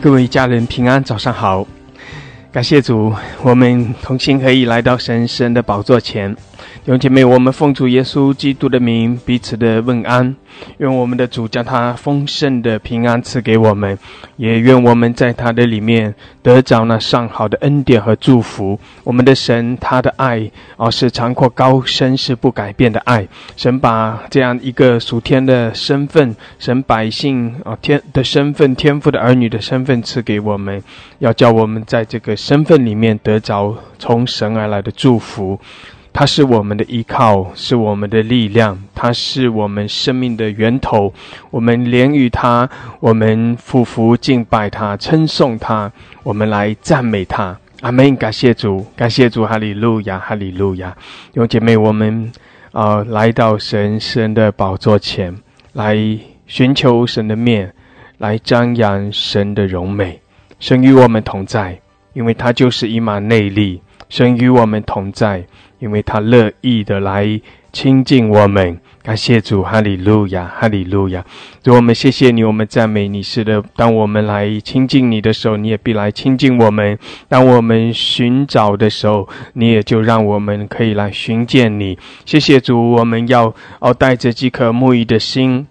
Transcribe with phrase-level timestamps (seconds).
[0.00, 1.64] 各位家人平安，早上好。
[2.50, 6.34] 感谢主，我们同心可以来到神神的宝座前。
[6.34, 10.34] 弟兄姐妹，我们奉主耶稣基督的名彼此的问安，
[10.82, 13.96] 愿我们的主将他丰盛的平安赐给我们，
[14.36, 18.76] 也愿我们在他的里面得着那上好的恩典和祝福。
[19.04, 23.28] 我们的神，他的爱哦是长阔高深，是不改变的爱。
[23.56, 30.82] 神把这样一个属天的身份，神百姓啊天的身份，天赋的儿女的身份赐给我们，
[31.20, 35.60] 要叫我们在这个身份里面得着从神而来的祝福。
[36.12, 41.12] 他是我们的依靠，是我们的力量，他是我们生命的源头。
[41.50, 42.68] 我们连于他，
[43.00, 45.90] 我们匍匐敬拜他，称颂他，
[46.22, 47.58] 我们来赞美他。
[47.80, 48.14] 阿门！
[48.14, 50.96] 感谢主，感谢主，哈利路亚，哈利路亚。
[51.32, 52.30] 弟兄姐妹，我们
[52.70, 55.36] 啊来到神神的宝座前
[55.72, 55.96] 来
[56.46, 57.74] 寻求神的面，
[58.18, 60.20] 来张扬神的荣美。
[60.60, 61.80] 神与我们同在，
[62.12, 63.82] 因为他就是以马内利。
[64.08, 65.44] 神与我们同在。
[65.82, 67.40] 因为他乐意的来
[67.72, 71.24] 亲近我们，感谢主，哈利路亚，哈利路亚。
[71.60, 73.20] 主，我们谢谢你，我们赞美你。
[73.20, 76.96] 是的，当我们来亲近你的时候，你也必来亲近我们；
[77.28, 81.98] 当我们寻找的时候，你也就让我们可以来寻见你。
[82.24, 85.66] 谢谢主，我们要哦带着饥渴沐浴的心。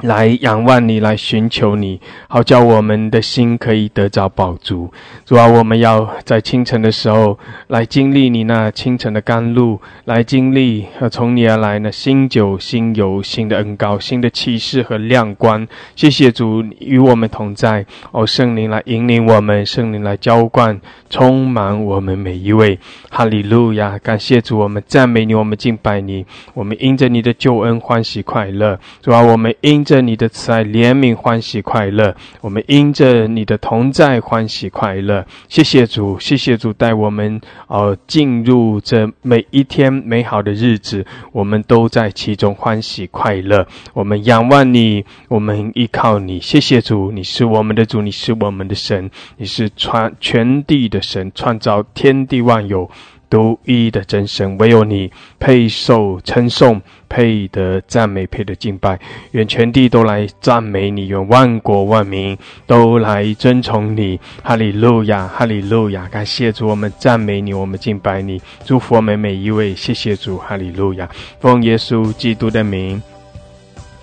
[0.00, 4.92] 来仰望你，来寻求你，好叫我们的心可以得着宝足。
[5.24, 15.66] 主啊，我们要在清晨的时候来经历你那清晨的甘露，来经历和从你而来那新酒、新油、新的恩膏、新的启示和亮光。
[15.94, 22.78] 谢谢主与我们同在，哦，圣灵来引领我们，圣灵来浇灌，充满我们每一位。
[23.10, 23.96] 哈利路亚！
[24.00, 28.78] 感谢主，我们赞美你，我们敬拜你，我们因着你的救恩欢喜快乐。
[29.00, 35.24] 主啊，我们因着你的慈爱怜悯欢喜快乐，我们因着你的同在欢喜快乐。
[35.48, 43.66] 谢谢主，谢谢主带我们呃进入这每一天美好的日子，我们都在其中欢喜快乐。
[43.92, 46.40] 我们仰望你，我们依靠你。
[46.40, 52.90] 谢谢主，你是我们的主，你是我们的神，你是创全地的神，创造天地万有。
[53.28, 58.98] 独一的真神，唯有你配受称颂，配得赞美，配得敬拜。
[59.32, 62.36] 愿全地都来赞美你，愿万国万民
[62.66, 64.20] 都来尊崇你。
[64.42, 66.06] 哈利路亚，哈利路亚！
[66.08, 69.74] 感谢主，我们赞美你，我们敬拜你，祝福我们每一位。
[69.74, 71.08] 谢谢主，哈利路亚！
[71.40, 73.02] 奉耶稣基督的名。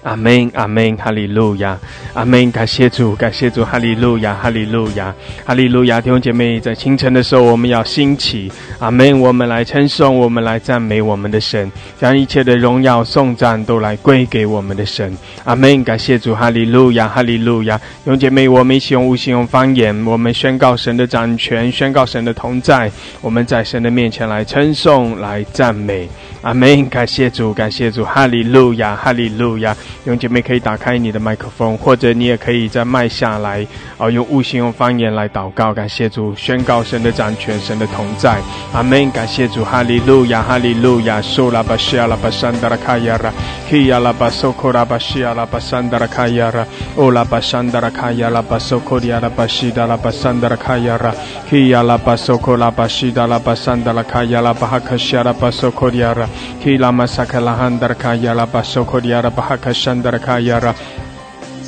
[0.03, 1.77] 阿门，阿门，哈利路亚，
[2.13, 5.13] 阿门，感谢主，感谢主，哈利路亚，哈利路亚，
[5.45, 6.01] 哈利路亚。
[6.01, 9.19] 弟兄姐妹，在清晨的时候，我们要兴起，阿门。
[9.19, 15.15] 我们来称颂，我们来赞美我们的神，将一切的荣耀颂赞都来归给我们的神。
[15.43, 17.77] 阿门，感谢主，哈利路亚，哈利路亚。
[17.77, 22.91] 弟兄姐妹，我们一起用无形用方言，我们宣告神的掌权，宣告神的同在。
[23.21, 26.09] 我们在神的面前来称颂，来赞美。
[26.41, 29.77] 阿门，感谢主，感谢主，哈利路亚，哈利路亚。
[30.05, 33.65] 用姐妹可以打开你的麦克风，或者你也可以在麦下来，
[33.97, 38.39] 啊，用悟性、用方言来祷告，感谢主，宣告神的掌权，神的同在。
[38.73, 39.09] 阿门！
[39.11, 41.21] 感谢主，哈利路亚，哈利路亚。
[41.21, 43.31] 苏拉巴西阿拉巴山达拉卡亚拉，
[43.69, 46.65] 基阿拉巴苏库拉巴西阿拉巴山达拉卡亚拉，
[46.95, 51.13] 欧拉巴山达拉卡亚拉巴苏库里阿拉巴西达拉巴山达拉卡亚拉，
[51.49, 56.27] 基阿拉巴苏库拉巴西达拉巴山达拉卡亚拉巴哈克西阿拉巴苏库里阿拉，
[56.63, 61.10] 基拉马萨克拉汉达拉卡亚拉巴苏库里阿拉巴哈克西。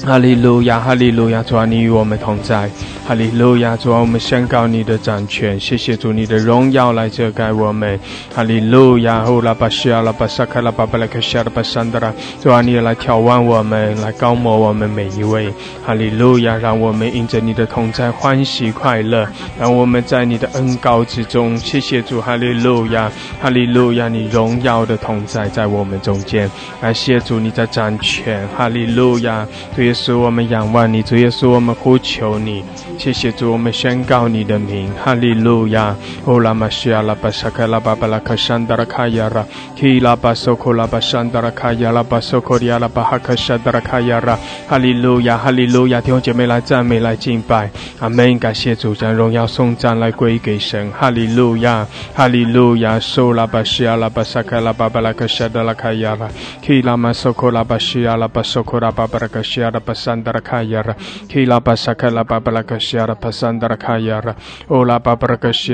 [0.06, 2.70] 哈利路亚，哈利路亚，主啊，你与我们同在。
[3.06, 3.76] 哈利路亚！
[3.76, 8.00] 主啊，我们宣告你的掌权，谢谢主，你的荣耀来遮盖我们。
[8.34, 9.22] 哈利路亚！
[9.24, 15.54] 呼啦巴西阿拉巴萨卡拉巴巴拉克西阿拉巴桑德拉，主啊，你来眺望我们，来高摩我们每一位。
[15.86, 16.58] 哈利路亚！
[16.58, 19.28] 让我们因着你的同在欢喜快乐，
[19.60, 21.58] 让我们在你的恩高之中。
[21.58, 23.12] 谢谢主，哈利路亚！
[23.42, 24.08] 哈利路亚！
[24.08, 26.50] 你荣耀的同在在我们中间。
[26.82, 28.46] 感谢主，你在掌权。
[28.56, 29.46] 哈利路亚！
[29.76, 32.64] 对耶稣，我们仰望你，主耶稣，我们呼求你。
[32.98, 35.96] 谢谢主，我们宣告你的名，哈利路亚。
[36.26, 39.46] 哦拉玛西亚拉巴萨卡拉巴巴拉卡山达拉卡亚拉，
[39.76, 44.36] 基拉巴索库拉巴山达拉卡亚拉巴索库里亚拉巴哈卡山达拉卡亚拉，
[44.68, 46.02] 哈利路亚，哈利路亚。
[46.02, 47.70] 弟兄姐妹来赞美来敬拜，
[48.00, 48.40] 阿门。
[48.40, 51.86] 感谢主，将荣耀颂赞来归给神，哈利路亚，
[52.16, 53.00] 哈利路亚。
[53.00, 56.28] 苏拉巴西亚拉巴萨卡拉巴巴拉卡山达拉卡亚拉，
[56.64, 60.96] 基拉玛索库拉巴西亚拉巴索库拉巴巴拉卡西亚拉巴桑达拉卡亚拉，
[61.30, 64.36] 基拉巴萨卡拉巴巴拉克西亚拉巴桑达拉卡亚拉，
[64.68, 65.74] 欧拉巴巴拉克西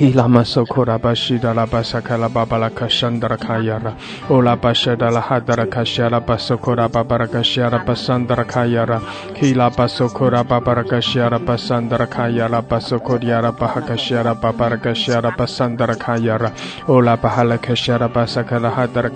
[0.00, 0.96] 亚拉巴索科迪
[1.42, 1.82] 亚拉巴
[2.88, 3.92] 桑达拉卡亚拉，
[4.28, 4.96] 欧拉巴西亚
[6.08, 7.18] 拉巴索科拉巴巴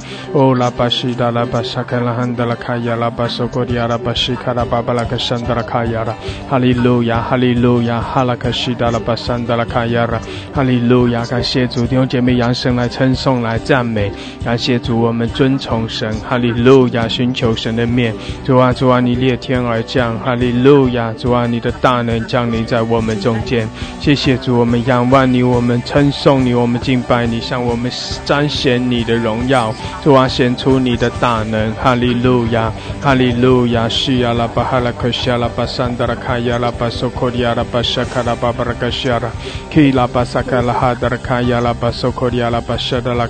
[1.69, 3.11] 欧拉巴西卡拉巴索科拉卡亚拉。
[3.11, 10.21] 巴西达拉巴萨卡拉巴，西亚拉巴索库拉巴巴拉卡拉巴，巴拉卡山达拉卡亚拉巴索库迪亚拉巴哈，利路亚，哈利路亚，哈拉克西达拉巴山达拉卡亚拉，
[10.55, 14.11] 哈利路亚，感谢主，弟兄姐妹扬声来称颂来赞美，
[14.45, 18.15] 感谢主，我们尊崇神，哈利路亚，寻求神的面，
[18.45, 23.69] 主啊主啊，你裂天而降，哈利路亚，主啊，你的大能降临在我们中间，
[24.01, 27.91] 谢谢主，我们仰望你，我们称颂你，我们敬拜你，向我们
[28.25, 31.73] 彰显你的荣耀，主啊，显出你的大能。
[31.83, 39.31] 哈利路亚，哈利路亚，西亚拉巴哈拉克西亚拉巴桑达拉卡亚拉巴索科迪亚拉巴沙卡拉巴巴拉克西亚拉，
[39.71, 43.27] 基拉巴萨卡拉哈达拉卡亚拉巴索科迪亚拉巴沙达拉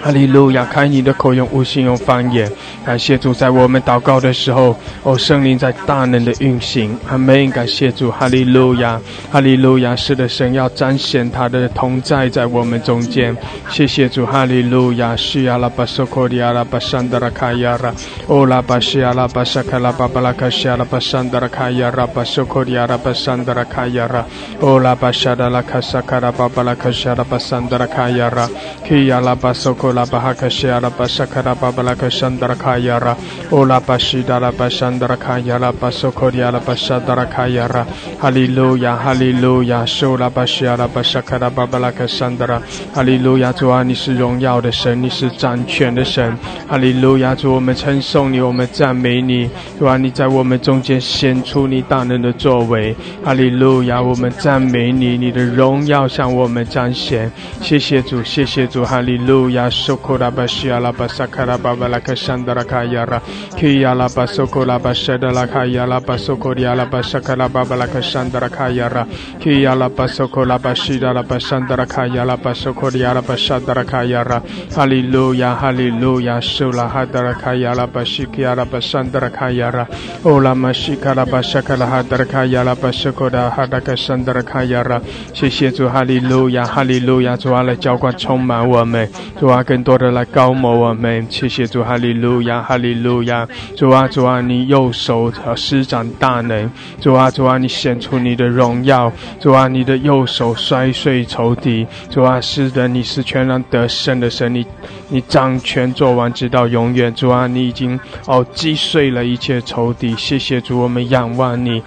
[0.00, 0.64] 哈利路亚！
[0.64, 2.50] 开你的口，用无心用方言，
[2.84, 6.98] 感谢主，在我们祷告的时候，哦，圣灵在大能的运行。
[7.06, 7.50] 阿门！
[7.50, 8.98] 感谢主，哈利路亚，
[9.30, 9.94] 哈利路亚！
[9.94, 13.36] 是的，神要彰显他的同在在我们中间。
[13.68, 15.14] 谢谢主，哈利路亚！
[15.14, 17.92] 西亚拉巴索科里阿拉巴山德拉卡亚拉，
[18.26, 24.24] 哦拉巴西亚拉巴萨卡拉巴巴拉卡西亚拉巴山德拉卡亚拉巴索科里阿拉巴山德拉卡亚拉，
[24.60, 28.48] 哦拉巴沙达拉卡萨卡拉巴巴拉卡西亚拉巴山德拉卡亚拉，
[28.88, 29.89] 基亚拉巴索科。
[29.92, 33.16] La bahaka shara basakara babalaka shandara kayara
[33.50, 37.86] ola bashidara bashandara kayara basokoryara bashadara kayara
[38.20, 42.62] hallelujah hallelujah shola bashara basakara babalaka shandara
[42.94, 46.36] hallelujah 主啊，你是荣耀的神，你是掌权的神，
[46.68, 47.34] 哈利路亚！
[47.34, 52.94] 主，我们称颂你，我们赞美你，主啊，你在我们中间显出你大能的作为，
[53.24, 54.00] 哈利路亚！
[54.00, 57.30] 我们赞美你，你的荣耀向我们彰显。
[57.60, 63.20] 谢谢主，谢谢主，哈利路亚！Sokora Bashiala Basakara Babalaka Shandara Kayara
[63.56, 69.06] Kiyala Basokola Bashadala Kayala Basokoriala Basakara Babalaka Shandara Kayara
[69.40, 74.42] Kiyala Basokola Bashidala Bashandara Kayala Basokoriala Bashadara Kayara
[74.74, 79.86] Hallelujah Hallelujah Shula Hadara Kayala Bashikiala Bashandara Kayara
[80.26, 85.00] Ola Mashikala Bashakala Hadara Kayala Basokoda Hadaka Shandara Kayara
[85.32, 89.08] 谢谢主，哈利路亚，哈利路亚，主啊，来浇灌充满我们，
[89.38, 93.46] 主啊，更多的来高摩我们，谢谢主，哈利路亚，哈利路亚，
[93.76, 96.68] 主啊，主啊，你右手施展大能，
[97.00, 104.66] 主啊，主啊，你显出你的荣耀，主啊，你的右手摔碎仇敌，主啊，是的，你是全然得胜的神，你
[105.08, 107.96] 你掌权做完直到永远，主啊，你已经
[108.26, 111.80] 哦击碎了一切仇敌，谢谢主，我们仰望你。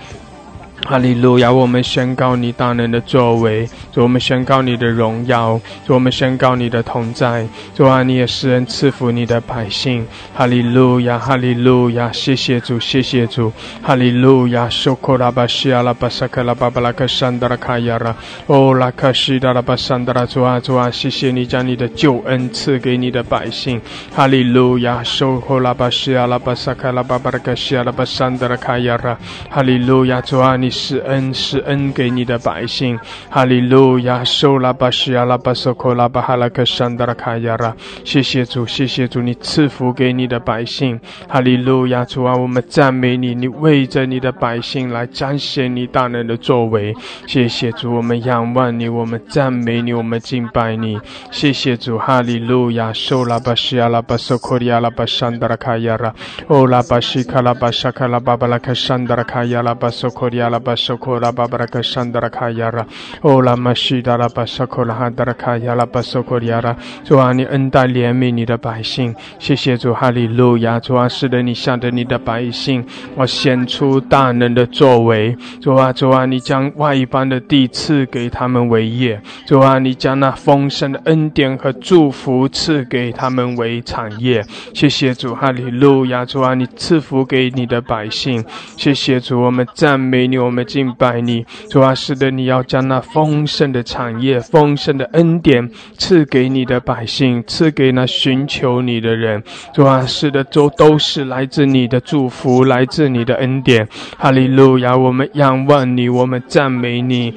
[0.85, 1.51] 哈利路亚！
[1.51, 10.05] 我们宣告你大能的作为，主我们宣告你的荣耀，主我们宣告你的同在，主啊，你也施恩赐福你的百姓。
[10.35, 11.17] 哈利路亚！
[11.17, 12.11] 哈利路亚！
[12.11, 13.53] 谢谢主，谢谢主！
[13.81, 14.69] 哈利路亚！
[14.69, 18.13] 苏库拉巴西阿拉巴萨克拉巴巴拉克山达拉卡亚拉，
[18.47, 20.91] 哦拉克西达拉巴山达拉主啊主啊！
[20.91, 23.81] 谢谢你将你的救恩赐给你的百姓。
[24.13, 25.01] 哈利路亚！
[25.01, 29.17] 苏库拉巴西亚拉巴萨克拉巴巴拉克西亚拉巴山达拉卡亚拉，
[29.49, 30.19] 哈利路亚！
[30.19, 30.72] 主啊你。
[30.73, 32.99] 施恩，施恩给你的百姓。
[33.29, 40.99] 哈利路亚，受拉巴西亚拉巴索科拉巴哈拉克山达拉卡亚拉，谢谢主，谢谢主，你赐福给你的百姓。
[41.29, 46.93] 哈利路亚，主啊，我们赞美你，你为着你的百姓来彰显你大能的作为。
[47.27, 50.99] 谢谢主，我们仰望你，我们赞美你，我们敬拜你。
[51.31, 56.13] 谢谢主，哈利路亚，受拉巴西亚拉巴索科亚拉巴山达拉卡亚拉，
[56.47, 62.86] 哦拉巴西卡拉巴沙卡拉巴巴拉克山达拉卡亚拉巴索科亚拉巴索科拉巴巴拉克山达拉卡亚拉。
[63.22, 84.43] 哦，拉玛西达拉巴萨科拉哈达拉卡亚拉巴索科利亚拉，主啊，你恩待怜悯你的百姓，谢谢主哈利路亚，主啊，使得你向着你的百姓，我显出大能的作为，主啊，主啊，你将外邦的地赐给他们为业，主啊，你将那丰盛的恩典和祝福赐给他们为产业，
[84.74, 88.43] 谢谢主哈利路亚，主啊，你赐福给你的百姓，
[88.77, 95.67] 谢谢主，我们赞美你，我我们敬拜你，主啊，使得你要将那丰盛的产业、丰盛的恩典
[95.98, 99.41] 赐给你的百姓，赐给那寻求你的人。
[99.74, 103.88] 主啊，是的，都都是来自你的祝福，来自你的恩典。
[104.19, 104.95] 哈利路亚！
[104.95, 107.33] 我们仰望你，我们赞美你。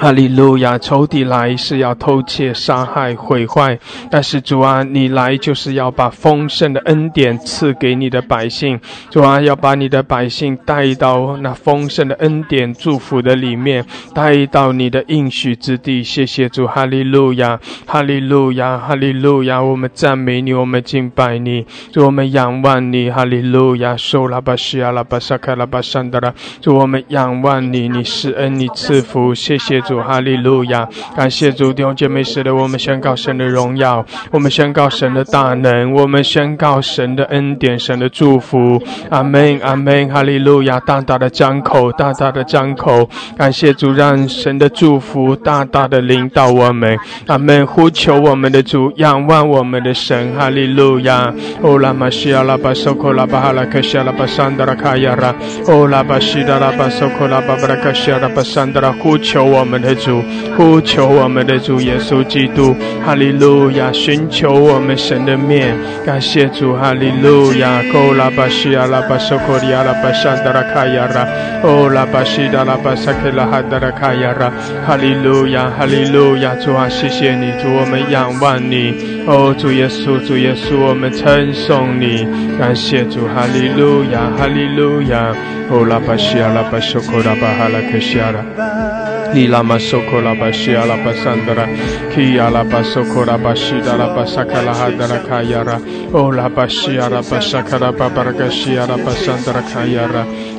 [0.00, 0.78] 哈利路亚！
[0.78, 3.76] 仇敌来是要偷窃、杀害、毁坏，
[4.08, 8.78] 但是主啊，你来就是要把丰盛的恩典赐给你的百姓。
[9.10, 16.00] 主啊，要把你的百姓带到那丰盛的恩典祝福的里面，带到你的应许之地。
[16.04, 19.60] 谢谢主，哈利路亚，哈利路亚，哈利路亚！
[19.60, 23.96] 我们赞美你，我们敬拜你，主我们仰望你，哈利路亚！
[23.96, 29.82] 受拉巴西亚拉巴萨卡拉巴山德拉，主我们仰望你，你施恩，你赐福，谢谢。
[29.88, 38.82] 主哈利路亚，感谢主弟兄姐妹，使得我们宣告神的荣耀，我们宣告神的大能，我们宣告神的恩典，神的祝福。
[39.08, 40.78] 阿门，阿门，哈利路亚！
[40.80, 46.98] 大大的张口，大大的张口，感谢主，让神的祝福大大的领导我们。
[47.26, 50.34] 阿门，呼求我们的主，仰望我们的神。
[50.36, 51.32] 哈利路亚！
[51.62, 55.34] 哦拉玛西亚拉巴索科拉巴哈拉克西亚拉巴桑德拉卡亚拉，
[55.66, 59.78] 哦拉巴西达拉巴索科拉巴布拉克西亚拉巴桑德拉，呼求我们。
[59.78, 60.22] 的主，
[60.56, 62.74] 呼求我们的主耶稣基督，
[63.06, 63.92] 哈利路亚！
[63.92, 65.72] 寻求我们神的面，
[66.04, 67.80] 感谢主，哈利路亚！
[67.94, 71.26] 哦，拉巴西亚拉巴索科利亚拉巴山达拉卡亚拉，
[71.62, 74.52] 哦，拉巴西达拉巴萨克拉哈达拉卡亚拉，
[74.84, 76.56] 哈利路亚，哈利路亚！
[76.56, 82.26] 主啊，谢谢你，主，我们仰望你，哦，主耶稣，主耶稣，我们称颂你，
[82.58, 85.32] 感谢主，哈利路亚，哈利路亚！
[85.70, 89.07] 哦，拉巴西亚拉巴索科拉巴哈拉克西亚拉。
[89.34, 91.66] Ni la masoko la bashi ala basandara
[92.14, 95.76] ki ala basoko la bashi ala basaka la hadara kayara
[96.14, 100.26] o la bashi ala basaka la babaragashi ala basandara kayara ki ala babaragashandara kayara baharagashi
[100.26, 100.57] ala basoko la babaragashi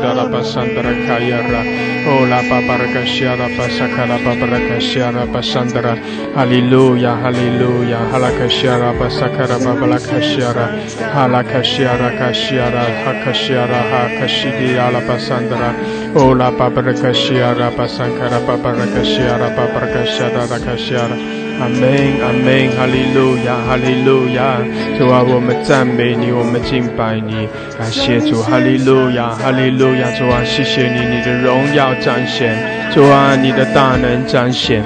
[0.00, 1.60] da la basandara kayara
[2.08, 5.94] o la babaragashi ala basaka la babaragashi ala basandara
[6.34, 10.66] hallelujah hallelujah halakashi ala basaka la babaragashi ala
[11.14, 15.74] halakashi ala kashi ala hakashi Shiara ha kashidi ala basandra
[16.14, 24.56] ola babaraka shiara basankara babaraka shiara babaraka shiara rakashiara Amen Amen 哈利路亚哈利路亚
[24.98, 27.48] 主啊我们赞美你我们敬拜你
[27.78, 32.56] 感谢主哈利路亚哈利路亚主啊谢谢你你的荣耀彰显
[32.92, 34.82] 主啊你的大能彰显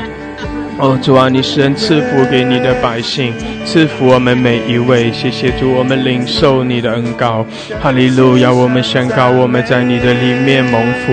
[0.76, 3.32] 哦，主啊，你是恩赐福给你的百姓，
[3.64, 5.08] 赐福我们每一位。
[5.12, 7.46] 谢谢主，我们领受你的恩膏。
[7.80, 8.52] 哈利路亚！
[8.52, 11.12] 我们宣告我们在你的里面蒙福。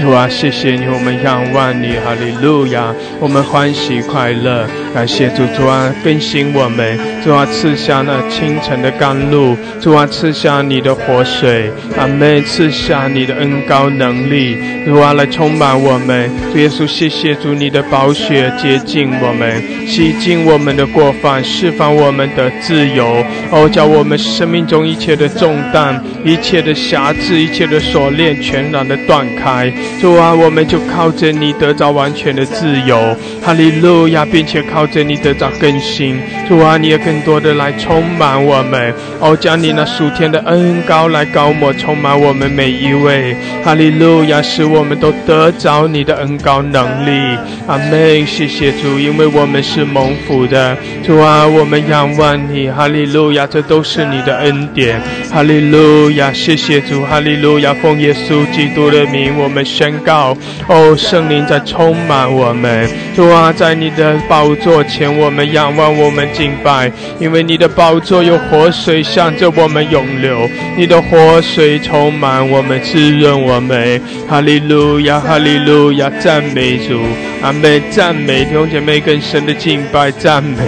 [0.00, 14.56] 主啊，谢谢你，我们仰望你，哈利路亚，我们欢喜快乐，感谢主，主啊，更新我们，主啊，赐下那清晨的甘露，主啊，赐下你的活水，阿妹，赐下你的恩高能力，
[14.86, 29.72] 主啊，来充满我们，主耶稣，谢谢主，你的宝血洁净我们，洗净我们的过犯，释放我们的自由，哦，叫我们生命中一切的重担、一切的辖制、一切的锁链全然的断开。
[30.00, 36.20] 主啊，我们就靠着你得着完全的自由，哈利路亚，并且靠着你得着更新。
[36.48, 43.36] 主啊，你也更多的来充满我们，哦，将你那属天的恩高来高抹，充满我们每一位。
[43.64, 47.38] 哈利路亚，使我们都得着你的恩高能力。
[47.66, 48.26] 阿门。
[48.26, 50.76] 谢谢主，因为我们是蒙福的。
[51.04, 52.68] 主啊，我们仰望你。
[52.68, 55.00] 哈利路亚，这都是你的恩典。
[55.30, 57.04] 哈利路亚，谢谢主。
[57.04, 59.64] 哈利路亚，奉耶稣基督的名，我们。
[59.72, 60.36] 宣告：
[60.68, 62.88] 哦，圣灵在充满我们。
[63.16, 74.00] 主啊，在你的宝座前，我们仰望，我们敬拜，因为你的宝座有活水向着我们涌流，你的活水充满我们，滋润我们。
[74.28, 77.00] 哈利路亚，哈利路亚，赞美主，
[77.42, 78.44] 阿门，赞美。
[78.44, 80.58] 弟兄姐妹更深的敬拜赞美，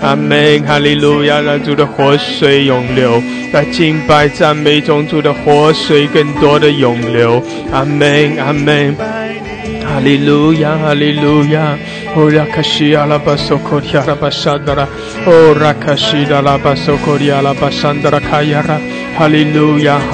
[0.00, 7.42] 阿门，哈利路亚，让主的活水涌流，在敬拜赞美中，主的活水更多的涌流，
[7.72, 8.96] 阿门，阿门。
[9.90, 10.94] 哈利路亚，哈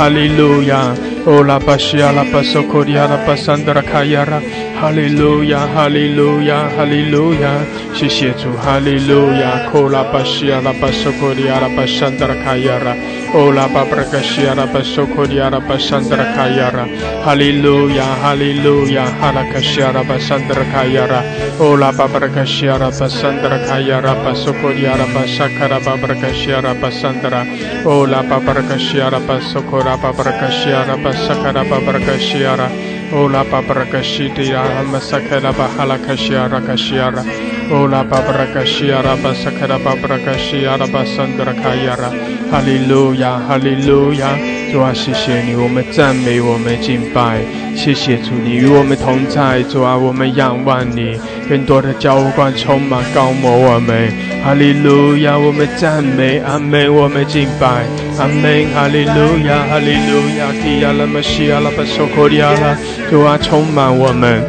[0.09, 0.95] 利路亚，
[1.27, 7.51] 哦，拉卡西阿拉巴索科提阿拉巴沙达拉，哦，拉卡西达拉巴索科提阿拉巴沙达拉卡亚拉，哈利路亚，哈利路亚，哦，拉巴西阿拉巴索科提阿拉巴沙达拉卡亚拉，哈利路亚，哈利路亚，哈利路亚，
[7.95, 12.95] 谢谢主，哈利路亚，哦，拉巴西阿拉巴索科提阿拉巴沙达拉卡亚拉，
[13.35, 16.87] 哦，拉巴布拉卡西阿拉巴索科提阿拉巴沙达拉卡亚拉，
[17.25, 19.57] 哈利路亚，哈利路亚，哈拉卡。
[19.67, 21.25] Shiara Basandra Kayara,
[21.59, 27.45] Ola Babraka Shiara Basandra Kayara, Basokoriara Basakara Babraka Shiara Basandra,
[27.85, 32.69] Ola Babraka Shiara Basokora Babraka Shiara Basakara sakara Babraka Shiara,
[33.13, 37.25] Ola Babraka Shitira Masakara Bahala Kashiara Kashiara,
[37.73, 42.11] Ola Babraka Shiara Basakara Babraka Shiara Basandra Kayara,
[42.51, 44.57] Hallelujah, Hallelujah.
[44.73, 47.41] 主啊，谢谢你，我们赞美，我们敬拜，
[47.77, 49.63] 谢谢主，你与我们同在。
[49.63, 51.19] 主啊，我们仰望你，
[51.49, 54.13] 更多的浇灌充满高摩我们。
[54.45, 57.87] 哈利路亚，我们赞美，阿门，我们敬拜，
[58.19, 62.77] 阿门，哈利路亚，哈利路亚，提亚拉玛西亚拉巴索科里亚拉，
[63.11, 64.43] 主啊，充满我们，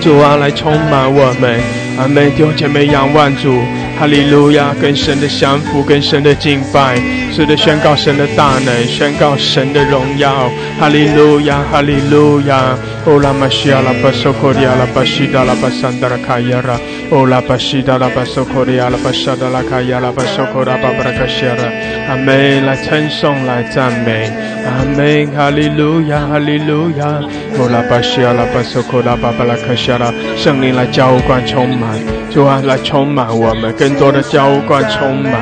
[0.00, 1.60] 主啊，来充满我们，
[1.98, 3.58] 阿门，弟兄姐妹仰望主。
[3.98, 7.00] 哈利路亚，跟神的相符，跟神的敬拜，
[7.36, 10.50] 是的宣告神的大能，宣告神的荣耀。
[10.80, 12.74] 哈利路亚，哈利路亚。
[13.04, 21.64] 哦拉玛西亚拉巴索科利亚拉巴西达拉巴桑达拉卡亚拉，哦拉巴西达拉巴索科利亚拉巴沙达拉卡亚拉巴索科拉巴布拉卡西亚拉。
[22.08, 24.32] 阿门，来称颂，来赞美。
[24.64, 27.20] 阿门，哈利路亚，哈利路亚。
[27.58, 32.00] 哦拉巴西亚拉巴索科拉巴布拉卡西拉，圣灵来浇灌充满，
[32.32, 33.70] 主啊，来充满我们。
[33.74, 35.32] 更多的浇灌充满，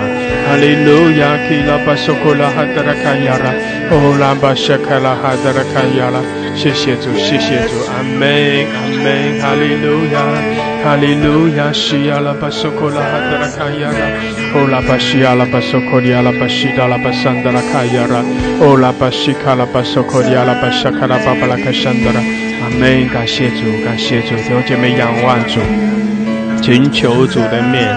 [0.46, 3.50] 哈利路亚，基拉巴索库拉哈德拉卡亚拉，
[3.90, 6.20] 哦拉巴谢卡拉哈德拉卡亚拉，
[6.54, 8.22] 谢谢主，谢谢主，阿门，
[8.76, 10.20] 阿门，哈利路亚，
[10.84, 14.04] 哈利路亚，西亚拉巴索库拉哈德拉卡亚拉，
[14.54, 18.22] 哦拉巴西亚拉巴索库利亚拉巴西达拉巴桑德拉卡亚拉，
[18.60, 22.20] 哦拉巴西卡拉巴索库利亚拉巴沙卡拉巴巴拉卡山德拉，
[22.62, 25.58] 阿门，感谢主，感谢主，弟兄姐妹仰望主，
[26.62, 27.88] 请求主的面。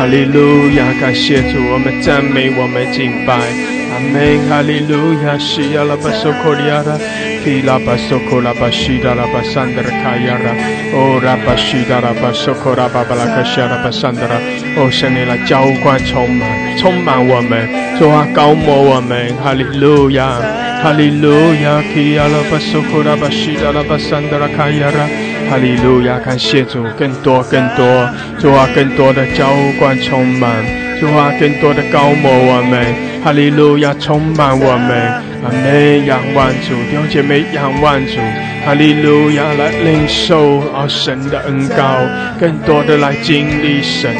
[0.00, 4.48] 哈利路亚，感谢主，我们赞美，我们敬拜，阿门。
[4.48, 6.96] 哈利路亚，西亚拉巴索科利亚拉，
[7.44, 10.56] 提拉巴索科拉巴西达拉巴桑德拉卡亚拉，
[10.96, 14.40] 哦拉巴西达拉巴索科拉巴巴拉卡西拉巴桑德拉，
[14.80, 20.40] 哦圣灵来浇灌充满，充满我们，主啊高摩我们，哈利路亚，
[20.82, 21.28] 哈利路
[21.60, 25.04] 亚，提亚拉巴索科拉巴西达拉巴桑德拉卡亚拉。
[25.50, 28.08] 哈利路亚，感谢主，更多更多，
[28.38, 30.64] 主啊，更多的浇灌充满，
[31.00, 32.86] 主啊，更多的高摩我们，
[33.24, 38.20] 哈利路亚，充满我们，阿门，仰望主，弟兄姐妹仰望主，
[38.64, 41.96] 哈利路亚，来领受啊神的恩膏，
[42.38, 44.14] 更多的来经历神，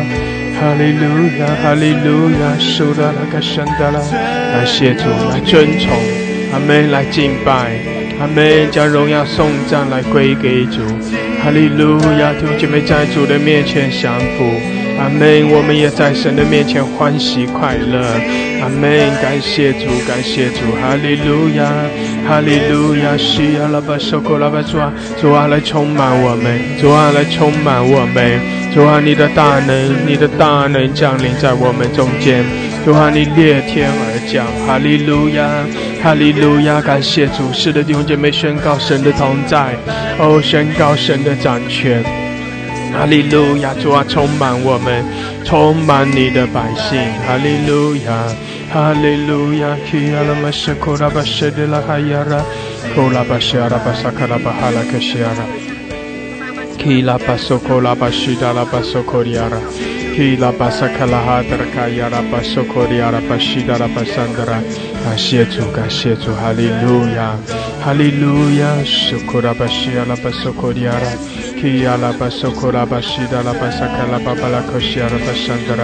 [0.60, 1.04] 哈利路
[1.40, 4.00] 亚，哈利路亚，苏达拉卡山达拉，
[4.54, 6.33] 感谢主，来尊崇。
[6.54, 7.72] 阿门，来敬拜，
[8.20, 10.82] 阿门，将荣耀颂赞来归给主，
[11.44, 12.32] 哈利路亚！
[12.34, 14.46] 弟兄姐妹在主的面前降服，
[15.00, 15.50] 阿门。
[15.50, 18.06] 我们也在神的面前欢喜快乐。
[18.62, 19.10] 阿门。
[19.20, 21.66] 感谢主，感谢主，哈利路亚，
[22.28, 23.18] 哈利路亚。
[23.18, 28.40] 需要了吧，受苦了吧，主啊，主啊，来充满我们，主啊，来充满我们，
[28.74, 32.46] 主啊，你的大能，你的大能降临在我们中间，
[32.86, 35.44] 主啊，你裂天而降，哈利路亚，
[36.04, 36.82] 哈利路亚。
[36.82, 39.74] 感谢主，是的弟兄姐妹宣告神的同在，
[40.20, 42.04] 哦，宣告神的掌权。
[42.92, 45.04] 哈利路亚，主啊，充满我们，
[45.46, 47.00] 充满你的百姓。
[47.26, 48.28] 哈利路亚，
[48.70, 49.78] 哈利路亚。
[49.90, 52.44] 基阿拉玛什库拉巴什德拉哈亚拉，
[52.94, 55.30] 库拉巴什阿拉巴萨卡拉巴哈拉克西亚
[56.84, 59.58] 拉，基拉巴索库拉巴西达拉巴索库里亚拉，
[60.16, 64.62] 基拉巴萨卡拉哈德拉卡亚拉巴索库里亚拉巴西达拉巴桑德拉。
[65.04, 67.36] 感谢主，感谢主，哈利路亚，
[67.82, 68.68] 哈利路亚。
[68.86, 71.08] 苏库拉巴西阿拉巴索库里亚拉。
[71.62, 75.84] 基阿拉巴索库拉巴西达拉巴萨卡拉巴巴拉科西阿拉巴桑德拉，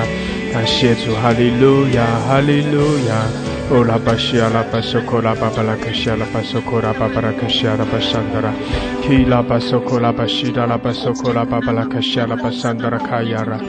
[0.54, 3.49] 感谢主，哈利路亚，哈利路亚。
[3.72, 8.52] 哦，拉巴西阿拉巴索库拉巴巴拉科西阿拉巴索库拉巴巴拉科西阿拉巴桑德拉，
[9.08, 13.60] 基拉巴索库拉巴西达拉巴索库拉巴巴拉科西阿拉巴桑德拉卡亚拉，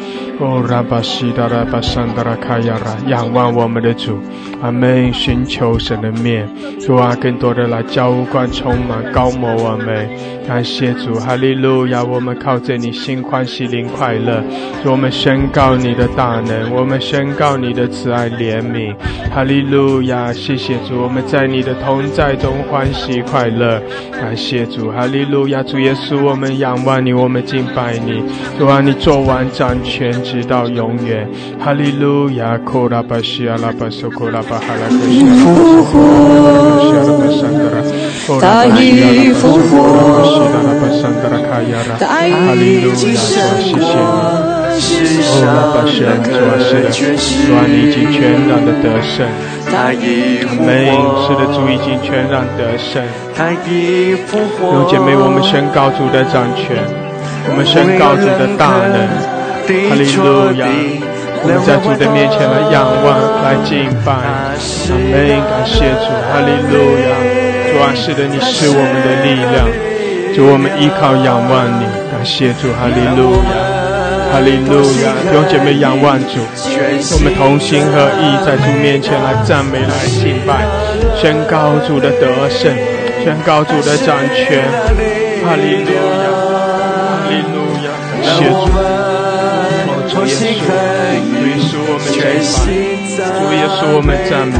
[0.40, 4.18] 哦，拉巴西达拉巴桑德拉卡亚拉，仰望我们的主，
[4.62, 6.48] 阿门，寻求神的面，
[6.80, 10.08] 主啊，更多的来浇灌充满高摩我们，
[10.50, 12.02] 感谢主，哈利路亚。
[12.02, 14.42] 我们靠着你心欢喜灵快乐，
[14.84, 18.92] 我们宣告你的大能，我们宣告你的慈爱怜悯。
[19.32, 23.80] 哈利路亚，谢谢主，我们在你的同在中欢喜快乐。
[24.10, 28.20] 感谢主，哈利路亚，主耶稣，我们仰望你，我们敬拜你。
[28.58, 31.28] 主啊，你做完掌权直到永远。
[31.60, 35.24] 哈利路亚，库拉巴西阿拉巴苏库拉巴哈拉克西，
[38.40, 41.72] 大义复活，西达拉巴桑德拉卡亚。
[41.98, 42.04] 哈
[42.54, 43.84] 利路亚，谢谢
[44.80, 49.28] 你，哦，拉巴神，主啊，是的，主啊，你已经全然的得胜，
[49.74, 49.92] 阿
[50.64, 50.68] 门，
[51.26, 53.02] 是的，主已经全然得胜，
[53.64, 56.80] 弟兄姐妹，我们宣告主的掌权，
[57.50, 58.96] 我们宣告主的大能，
[59.90, 60.66] 哈利路亚，
[61.42, 64.53] 我们在主的面前来仰望，来敬拜，阿
[64.92, 67.16] 门，感谢主，哈利路亚，
[67.72, 69.64] 主啊，是的，你是我们的力量。
[70.35, 73.57] 主，我们依靠仰望你，感谢主，哈利路亚，
[74.31, 80.68] 哈利路亚，弟兄姐妹仰望主，我们同心合意在主面前来赞美、来敬拜，
[81.16, 82.70] 宣告主的得胜，
[83.24, 84.68] 宣告主的掌权，
[85.42, 86.29] 哈利路亚，
[87.16, 88.68] 哈利路亚，感谢主，
[90.11, 90.42] 主耶稣，
[91.31, 94.59] 主耶稣，我们敬拜，主耶稣，我们赞美。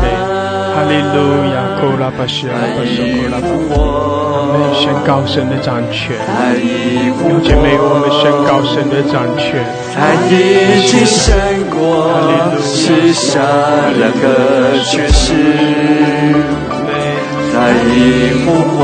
[0.71, 1.19] 哈利路
[1.51, 6.15] 亚，库拉巴西拉巴索库拉巴，我们宣告神的掌权。
[7.29, 9.67] 有姐妹，我们宣告神的掌权。
[9.99, 11.35] 爱已经胜
[11.69, 11.77] 过
[12.63, 13.43] 世上
[13.99, 15.11] 两个权。
[15.11, 15.35] 势，
[17.59, 17.59] 爱
[17.91, 18.79] 已复活，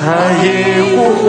[0.00, 0.08] 爱
[0.42, 0.44] 已
[0.96, 1.28] 复活，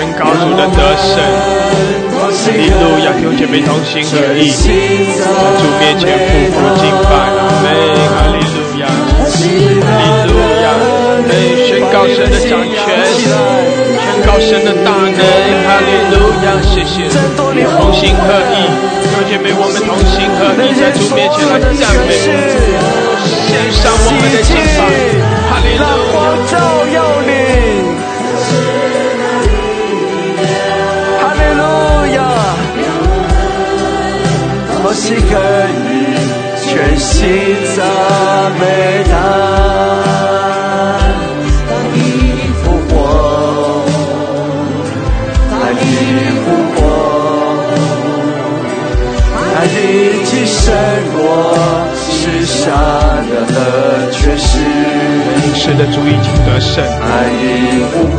[0.00, 1.20] 宣告主的得胜。
[2.56, 4.72] 一路要听姐妹同心合意，在
[5.60, 7.12] 主面前匍匐敬拜。
[7.36, 7.68] 阿门，
[8.08, 9.44] 哈利路亚，哈利
[10.24, 10.32] 路
[10.64, 10.64] 亚。
[11.68, 12.80] 宣告神的掌权，
[13.12, 13.28] 宣
[14.24, 15.20] 告神的大能。
[15.68, 16.96] 哈利路亚，谢谢。
[17.36, 18.24] 同心合
[18.56, 18.56] 意，
[19.04, 24.80] 弟姐妹，我们同心合意，在主面前来赞美，献上我们的敬拜。
[25.76, 26.69] 让光照耀
[34.90, 35.32] 我心可
[35.70, 35.88] 以
[36.66, 37.14] 全心
[37.76, 37.78] 赞
[38.58, 38.62] 美
[39.08, 39.14] 他，
[41.94, 41.96] 你
[42.58, 42.92] 复活，
[45.78, 45.82] 你
[46.42, 46.76] 复活，
[49.54, 49.78] 爱已
[50.24, 50.58] 经胜
[51.14, 51.22] 过
[51.94, 52.10] 世
[52.44, 52.58] 上
[53.46, 54.58] 的权势。
[55.54, 56.82] 是的，主已经得胜。
[56.82, 57.38] 爱已
[57.92, 57.94] 复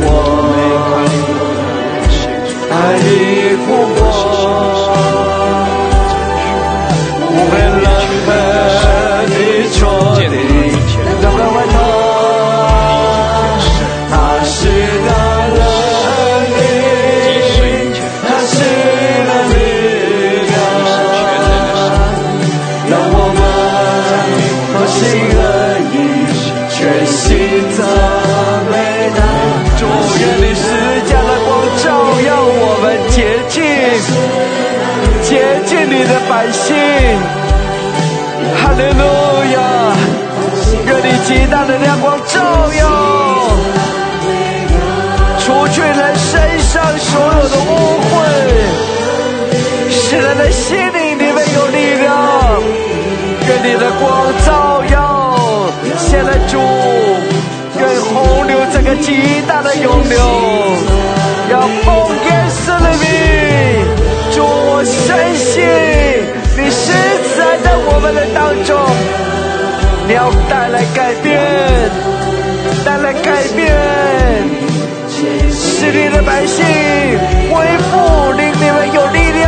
[2.70, 4.10] 爱已复活，
[36.42, 36.74] 百姓。
[38.56, 39.04] 哈利路
[39.54, 39.56] 亚！
[40.86, 42.40] 愿你极大的亮光照
[42.80, 42.82] 耀，
[45.38, 47.70] 除去人身上所有的污
[48.10, 48.12] 秽，
[49.88, 52.10] 使人的心灵里面有力量。
[53.46, 54.02] 愿你的光
[54.44, 56.58] 照耀，现在主，
[57.78, 60.18] 愿洪流这个极大的涌流，
[68.02, 68.76] 们的当中。
[70.08, 71.38] 你要带来改变，
[72.84, 73.72] 带来改变，
[75.50, 76.64] 使你的百姓
[77.48, 79.46] 恢复，令你们有力量。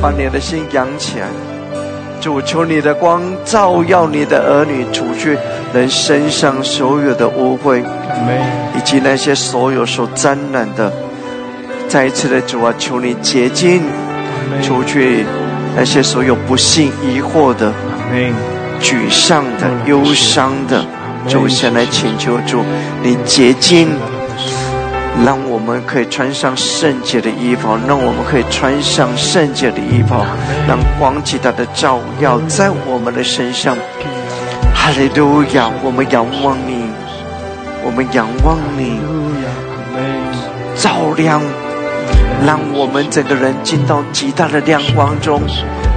[0.00, 1.26] 把你的心扬起来，
[2.20, 5.38] 主求你的光照耀你的儿女，除去
[5.72, 7.82] 人身上所有的污秽，
[8.76, 10.92] 以及那些所有所沾染的。
[11.88, 13.82] 再一次的主啊，求你洁净，
[14.62, 15.24] 除去
[15.76, 17.72] 那些所有不幸、疑惑的、
[18.80, 20.84] 沮丧的、忧伤的。
[21.28, 22.62] 主，先来请求主，
[23.02, 23.88] 你洁净，
[25.24, 30.14] 让我们可以穿上圣洁的衣服，让我们可以穿上圣洁的衣服，
[30.68, 33.76] 让光极大的照耀在我们的身上。
[34.74, 35.70] 哈利路亚！
[35.82, 36.84] 我们仰望你，
[37.82, 39.00] 我们仰望你，
[40.76, 41.42] 照亮，
[42.46, 45.40] 让我们整个人进到极大的亮光中，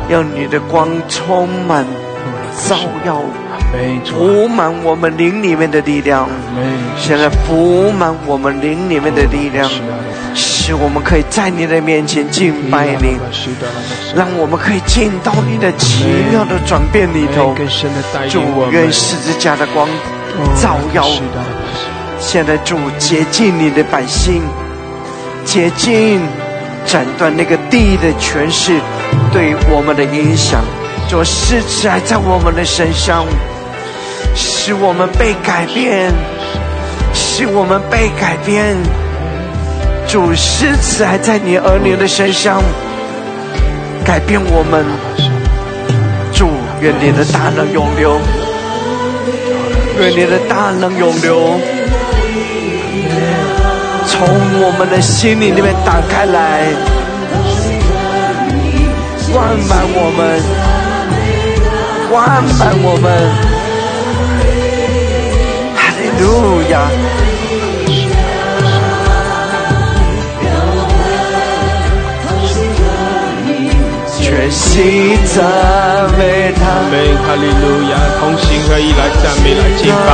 [0.10, 1.86] 让你的光充满，
[2.68, 3.22] 照耀。
[4.12, 6.28] 补满我们灵里面的力量，
[6.98, 9.70] 现在福满我们灵里面的力量，
[10.34, 13.18] 使我们可以在你的面前敬拜你，
[14.16, 17.56] 让我们可以见到你的奇妙的转变里头。
[18.28, 19.88] 主愿十字架的光
[20.60, 21.06] 照耀，
[22.20, 24.42] 现在主洁净你的百姓，
[25.46, 26.20] 洁净
[26.88, 28.80] 斩断那个地的权势
[29.32, 30.60] 对我们的影响，
[31.08, 33.26] 主施慈爱在我们的身上。
[34.62, 36.12] 使我们被改变，
[37.14, 38.76] 使我们被改变。
[40.06, 42.62] 主施慈爱在你儿女的身上，
[44.04, 44.84] 改变我们。
[46.34, 46.50] 主
[46.82, 48.20] 愿你的大能永留，
[49.98, 51.58] 愿你的大能永留，
[54.06, 54.28] 从
[54.62, 56.68] 我们的心灵里面打开来，
[59.32, 60.42] 灌满我们，
[62.12, 63.49] 灌满我们。
[66.20, 66.62] 路
[74.50, 75.46] 赞
[76.18, 76.62] 美他，
[77.24, 80.08] 哈利路亚，同心合意来赞美来敬拜。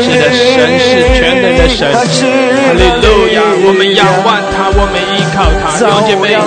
[0.00, 1.98] 是的，神是全能的神，哈
[2.72, 6.38] 利路亚，我们仰望他，我们依靠他，弟姐妹，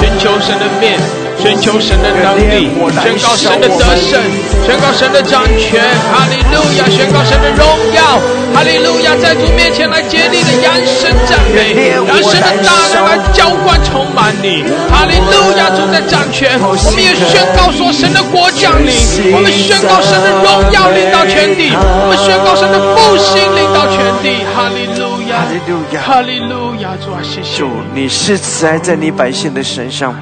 [0.00, 0.98] 寻求神的面。
[1.38, 2.66] 寻求神的能力，
[2.98, 4.18] 宣告神的得胜，
[4.66, 5.78] 宣告神的掌权，
[6.10, 6.82] 哈利路亚！
[6.90, 7.62] 宣告神的荣
[7.94, 8.18] 耀，
[8.52, 9.14] 哈利路亚！
[9.22, 15.70] 在主面前来竭力的扬声赞美，让神的大能来浇灌充满你，哈利路亚！
[15.70, 18.92] 主在掌权，我们也宣告说神的国降临，
[19.32, 25.42] 我们宣告神的荣耀领导全地，我们宣告神的复兴领导全地，哈利路亚！
[25.42, 26.00] 哈利路亚！
[26.00, 26.90] 哈利路亚！
[27.04, 27.58] 主啊，谢谢！
[27.58, 30.14] 主，你是慈爱在你百姓的身上。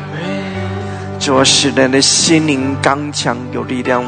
[1.18, 4.04] 主使人的心灵刚强有力量，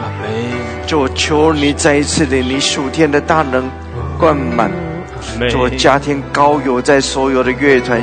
[0.87, 3.69] 主求你再一次的你属天的大能
[4.19, 4.71] 灌满，
[5.49, 8.01] 主加添高油在所有的乐团，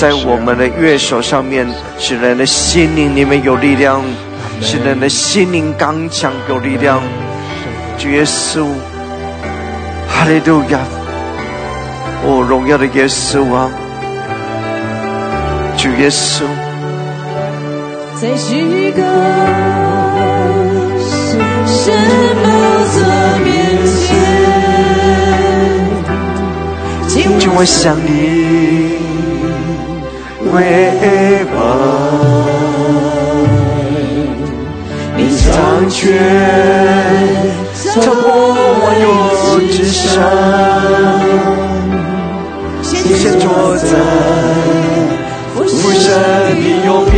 [0.00, 4.02] 在我们的乐手上面，使人的心灵里面有力量，
[4.62, 7.02] 使人的心灵刚强有力量。
[7.98, 8.64] 主耶稣，
[10.08, 10.78] 哈利路亚！
[12.24, 13.70] 哦，荣耀的耶稣啊，
[15.76, 16.44] 主耶稣。
[18.18, 19.02] 在许个
[21.66, 21.92] 神
[22.42, 22.48] 宝
[22.94, 23.02] 座
[23.44, 23.48] 面
[27.04, 28.89] 前，请我想你
[30.50, 30.60] 跪
[31.46, 31.54] 拜，
[35.16, 35.98] 你掌权
[38.02, 38.26] 超过
[38.82, 39.04] 万有
[39.70, 40.10] 之上，
[42.82, 43.88] 谢谢先坐在
[45.54, 46.04] 父神
[46.60, 47.14] 的右边，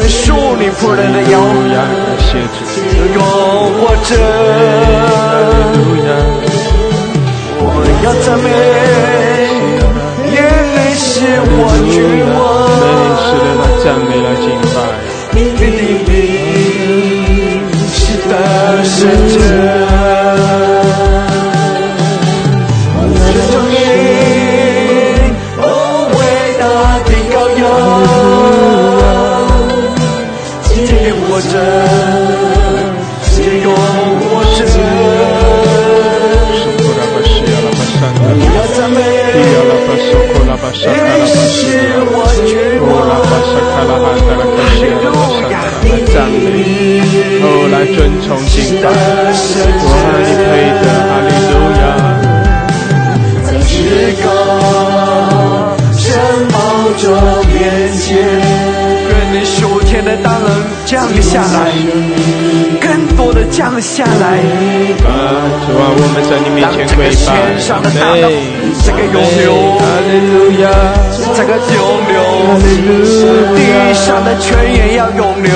[0.00, 2.58] 你的大能属你仆人的腰，哈利路亚，感谢主，
[3.14, 3.18] 拥
[3.78, 4.10] 我哈着。
[5.70, 6.08] 利路亚，
[7.62, 7.64] 我
[8.02, 8.48] 要赞美，
[10.32, 10.36] 眼
[10.74, 11.04] 泪是
[11.42, 11.54] 我
[11.90, 11.94] 君
[12.34, 12.40] 王，
[12.80, 12.84] 对，
[13.26, 14.76] 是的，来赞美，来敬拜。
[15.32, 16.10] 你的名
[17.92, 18.32] 是得
[18.84, 19.38] 胜者。
[31.40, 31.56] 活着，
[33.32, 34.60] 今永活着。
[36.52, 41.58] 苏库拉巴西亚拉巴山达，要赞美，伊亚拉巴苏库拉巴沙卡拉巴是，
[42.04, 42.14] 我
[42.46, 46.44] 君哦，拉巴沙卡拉哈达拉卡西亚拉巴山达，来赞美，
[47.40, 48.84] 哦，来尊崇敬拜，
[60.10, 60.50] 的大能
[60.84, 61.70] 降下来，
[62.80, 64.38] 更多的降下来，
[65.06, 68.26] 啊，主啊，我们在你面让这个前跪拜，天上的大能，
[68.82, 69.54] 这个永流，
[71.36, 71.78] 这个永
[72.10, 72.18] 流，
[73.54, 75.54] 地上的泉源要永流，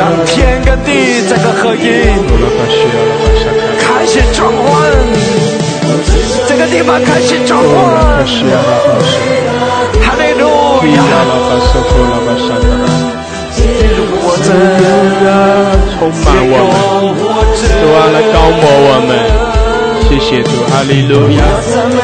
[0.00, 1.84] 让天跟地这个合一。
[3.78, 4.64] 开始转换，
[6.48, 7.68] 这个地方开始转换，
[10.86, 11.02] 路伊亚亚！
[11.26, 12.86] 拉巴苏库拉巴山达拉。
[14.22, 14.48] 我在
[15.98, 16.54] 充满我
[17.10, 17.18] 们，
[17.58, 19.10] 主啊，来高摩我们，
[20.06, 21.98] 谢谢主，哈利路亚，赞美，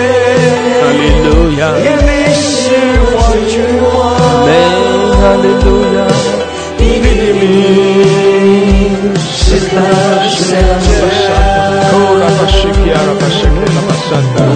[0.80, 1.26] 哈利路
[1.60, 2.42] 亚，因你是
[3.14, 3.16] 我
[3.46, 3.94] 君王，
[4.46, 4.50] 美，
[5.20, 5.98] 哈利路亚，
[6.78, 7.06] 你的
[7.38, 7.40] 名
[9.22, 9.30] 是
[9.70, 9.76] 得
[10.28, 10.42] 胜
[10.82, 10.90] 者。
[11.94, 14.50] 哦，拉巴西皮亚拉巴西克拉巴山达，哦，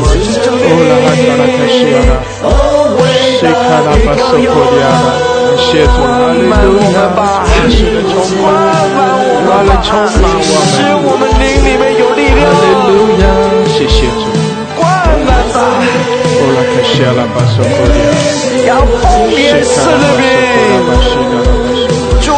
[0.89, 1.95] 拉哈达拉卡西亚
[3.42, 5.09] 拉，哦，伟西卡拉巴苏库利亚拉，
[5.46, 7.11] 感谢主，哈利路亚，
[7.68, 8.49] 是的，充满，
[8.87, 9.88] 主啊，来充
[10.20, 13.25] 满我使们，我们灵里面有力哈利量，路亚，
[13.66, 14.25] 谢谢主，
[14.79, 14.81] 灌
[15.27, 15.59] 满吧，
[16.38, 18.09] 哦，拉卡西亚拉巴苏库利亚。
[18.66, 18.70] 要
[19.01, 20.05] 奉耶稣的。
[22.20, 22.33] 主，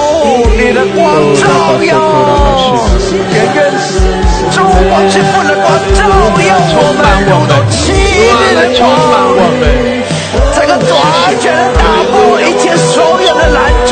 [0.58, 0.98] 你的光
[1.34, 1.42] 照
[1.84, 1.90] 耀，
[3.32, 3.58] 远远
[4.50, 5.98] 主光是不能光照
[6.44, 8.84] 耀我们，如同七日的光，
[9.40, 9.64] 这个
[11.78, 13.90] 打破一切所有的拦阻。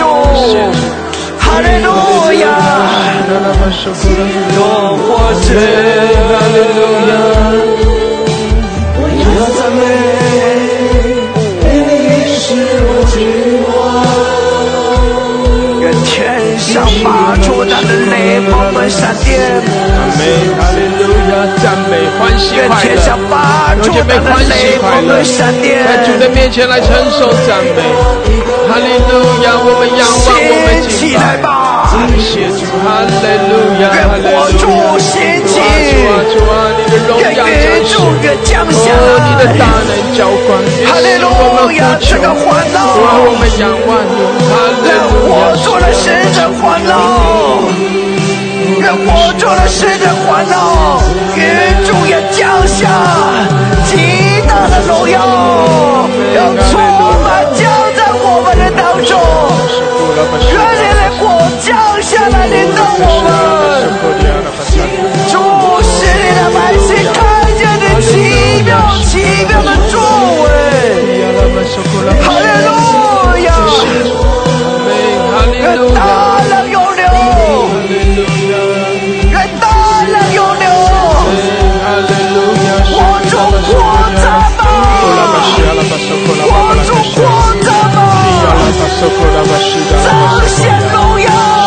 [1.39, 1.89] 哈利路
[2.41, 2.45] 亚，
[4.55, 4.59] 永
[4.99, 5.09] 活
[5.43, 5.49] 着，
[6.29, 7.13] 哈利路亚，
[8.99, 9.25] 我要
[9.57, 9.81] 赞美，
[16.17, 19.39] 天上发出他的雷锋跟闪电，
[22.55, 27.83] 愿天上发出他的雷锋跟闪电，在主的面前来承受赞美，
[28.67, 29.13] 哈利路
[29.45, 29.61] 亚！
[29.61, 31.51] 我们仰望，我们兴敬拜，起来吧！
[31.51, 31.66] 感
[32.19, 33.09] 谢主，哈利
[33.49, 34.99] 路亚，哈愿利路火柱亚！
[34.99, 35.15] 兴
[35.47, 35.63] 起，主
[36.09, 37.49] 啊，主啊，你的荣耀愿
[38.23, 39.43] 云降下哦，你的。
[39.57, 40.49] 能浇灌，
[40.87, 41.25] 哈利路
[41.73, 44.15] 亚，这个环主啊，我，们仰望你，
[44.49, 45.29] 哈利让路亚！
[45.29, 45.33] 我
[45.63, 46.91] 做了使者环绕，
[48.81, 50.55] 让我做了使者环绕，
[51.37, 51.41] 云
[51.85, 52.81] 柱也降下
[53.85, 55.17] 极大的荣耀，
[56.35, 56.39] 要
[56.71, 56.81] 充
[57.23, 57.61] 满降
[57.95, 59.13] 在我们的当中，
[60.53, 61.21] 愿你的火
[61.67, 63.29] 降下来领导我们。
[65.27, 65.35] 主
[65.83, 65.91] 是
[66.23, 67.19] 你的百姓看
[67.59, 68.09] 见你奇
[68.63, 68.71] 妙
[69.03, 69.11] 奇
[69.49, 69.99] 妙的作
[70.45, 70.47] 为。
[72.23, 72.69] 哈利路
[73.43, 73.49] 亚，
[75.59, 75.99] 愿大
[76.49, 77.03] 能永留，
[79.33, 79.67] 愿大
[80.07, 80.65] 能永留。
[82.95, 82.99] 我
[83.29, 83.35] 主
[83.67, 83.69] 扩
[84.23, 84.25] 展
[84.57, 84.61] 吧，
[86.47, 86.49] 我
[86.87, 87.19] 主扩
[87.61, 87.99] 展吧，
[90.05, 90.07] 彰
[90.47, 90.55] 显
[90.93, 90.95] 荣。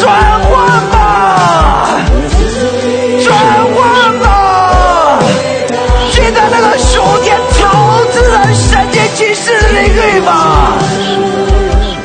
[0.00, 0.08] 转
[0.42, 0.50] 换
[0.90, 0.94] 吧，
[3.24, 3.28] 转
[3.74, 5.18] 换吧，
[6.12, 7.58] 进到那个属天投
[8.12, 10.78] 资人神界骑士的领域吧，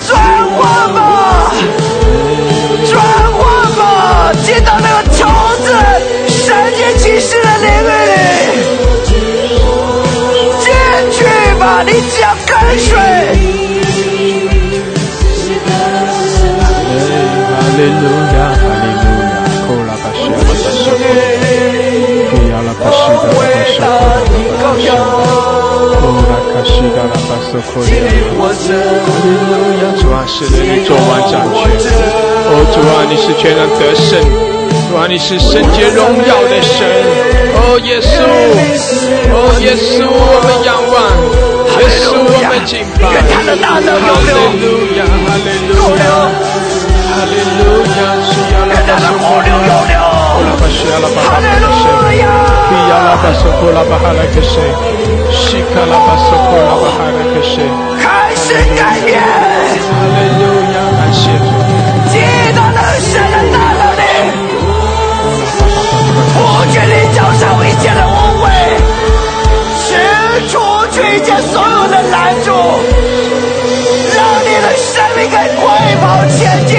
[0.07, 0.13] 转
[0.55, 1.51] 换吧，
[2.91, 2.93] 转
[3.33, 3.41] 换
[3.75, 5.19] 吧，进到那个投
[5.63, 5.81] 资人
[6.29, 6.43] 神
[6.75, 8.13] 界启示的领域里，
[10.59, 10.65] 进
[11.11, 11.17] 去
[11.59, 12.34] 吧，你只要
[27.27, 27.97] 巴西库里亚，
[28.37, 31.65] 哈利路亚，主啊，是的，你做完掌权，
[32.45, 34.21] 哦，主啊，你是全然得胜，
[34.89, 36.85] 主啊，你是圣洁荣耀的神，
[37.55, 38.21] 哦，耶稣，
[39.33, 40.95] 哦，耶稣，我们仰望，
[41.81, 46.05] 耶稣，我们敬拜，愿他的大能永流，哈利路亚，哈利路亚。
[47.05, 47.63] 哈利路
[47.95, 47.97] 亚，
[48.85, 51.81] 是亚拉巴索库流，库拉巴西亚拉巴哈拉克西，
[52.69, 54.61] 比亚拉巴索库拉巴哈拉克西，
[55.31, 57.65] 西卡拉巴索库拉巴哈拉克西，
[57.97, 58.05] 开
[58.35, 59.17] 始改变。
[59.17, 61.49] 哈利路亚，感谢主，
[62.11, 62.15] 记
[62.53, 64.01] 得能神的大能力，
[66.35, 66.37] 不
[66.71, 66.93] 去你。
[67.15, 68.13] 脚上一切的污
[68.43, 68.45] 秽，
[69.81, 69.89] 是
[70.47, 70.53] 除
[70.91, 72.13] 去一切所有的拦
[72.43, 72.51] 阻，
[74.15, 74.45] 让你。
[74.55, 75.63] 的生命可以快
[76.01, 76.73] 跑前进，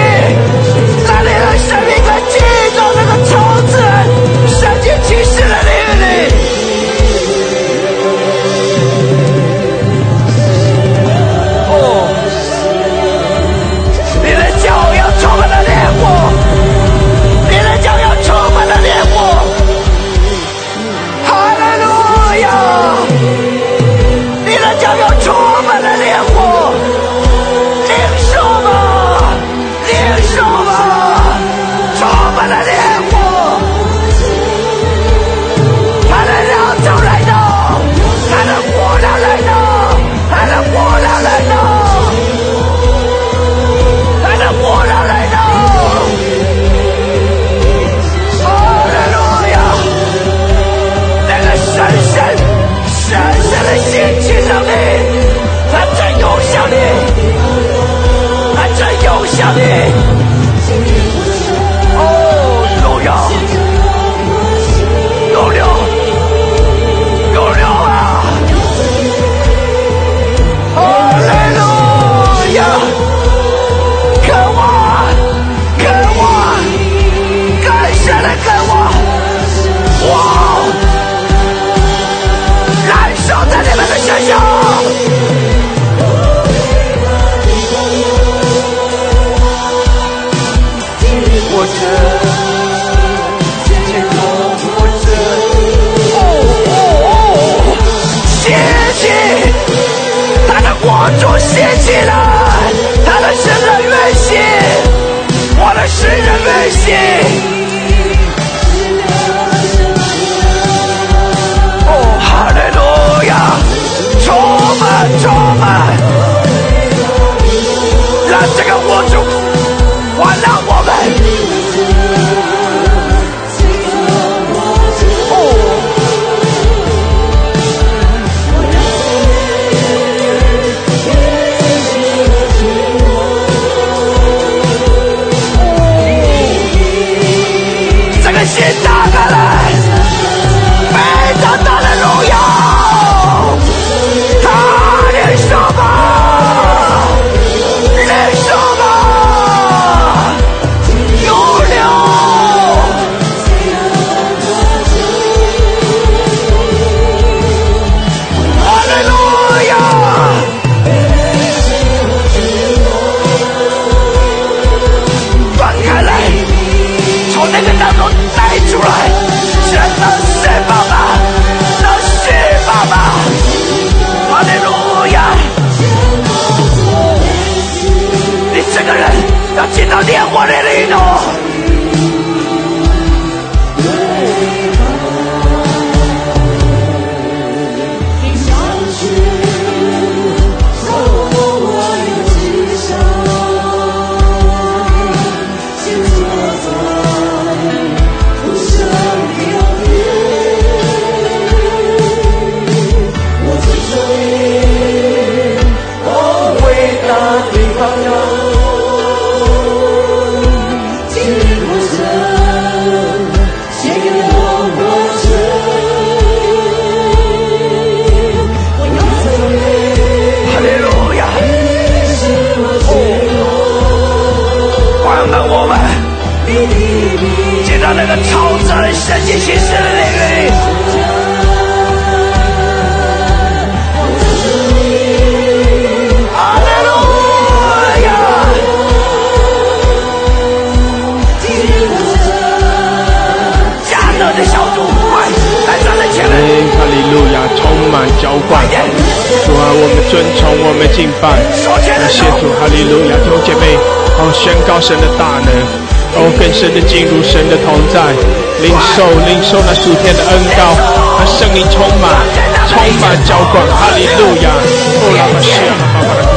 [263.06, 264.50] 他浇灌哈利路亚，
[264.98, 265.70] 不让他们需要，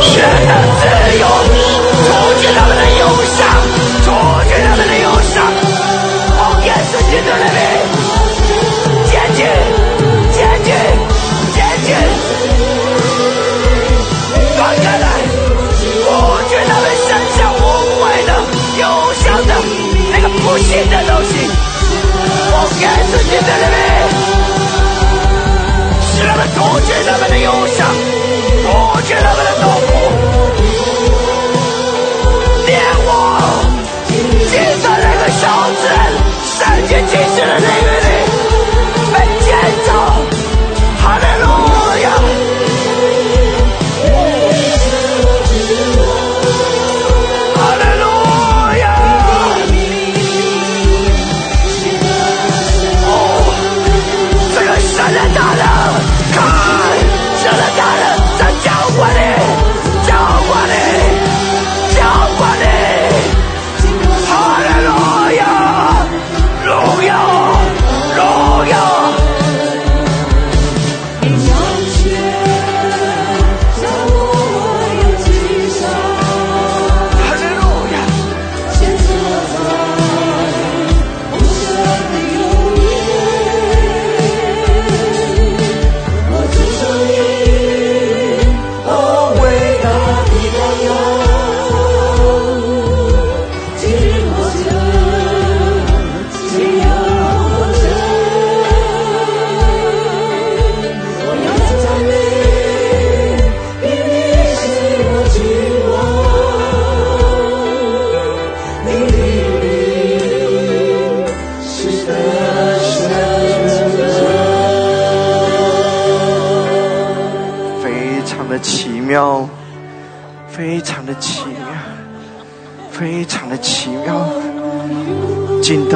[0.06, 0.86] 选择自
[1.18, 1.26] 由，
[2.54, 3.42] 他们的忧伤，
[4.06, 4.08] 阻
[4.48, 5.34] 止他们的忧伤，
[6.38, 7.60] 我给自己的人民
[9.10, 9.42] 前进、
[10.32, 10.70] 前进、
[11.56, 11.90] 前进，
[14.56, 15.04] 断开来，
[15.74, 15.82] 阻
[16.50, 17.58] 止他们剩下无
[18.04, 18.32] 谓的、
[18.78, 18.82] 忧
[19.16, 19.52] 伤的
[20.12, 21.34] 那个不幸的东西。
[27.42, 27.88] 忧伤，
[28.64, 29.90] 不知他的痛苦。
[32.66, 32.70] 连
[33.06, 33.10] 我，
[34.46, 35.42] 心酸那个小
[35.80, 35.82] 子，
[36.44, 37.38] 善解其事。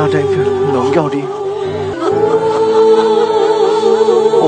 [0.06, 0.34] 那就不
[0.76, 1.24] 用要你
[4.42, 4.46] 哦，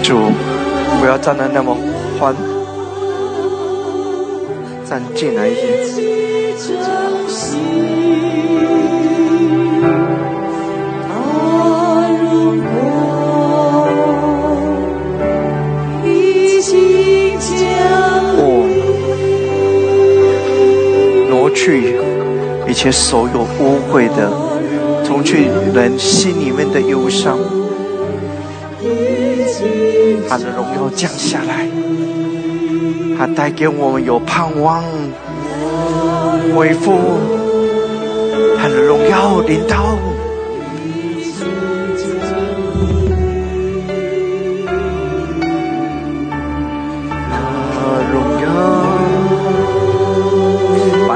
[0.00, 0.14] 就
[1.00, 1.76] 不要站得那么
[2.20, 2.32] 宽，
[4.88, 5.77] 站进来一些。
[21.68, 21.94] 去
[22.66, 24.32] 一切所有污秽的，
[25.04, 27.38] 除去人心里面的忧伤。
[30.26, 31.68] 他的荣耀降下来，
[33.18, 34.82] 他带给我们有盼望，
[36.56, 36.98] 恢复
[38.56, 39.98] 他的荣耀领到。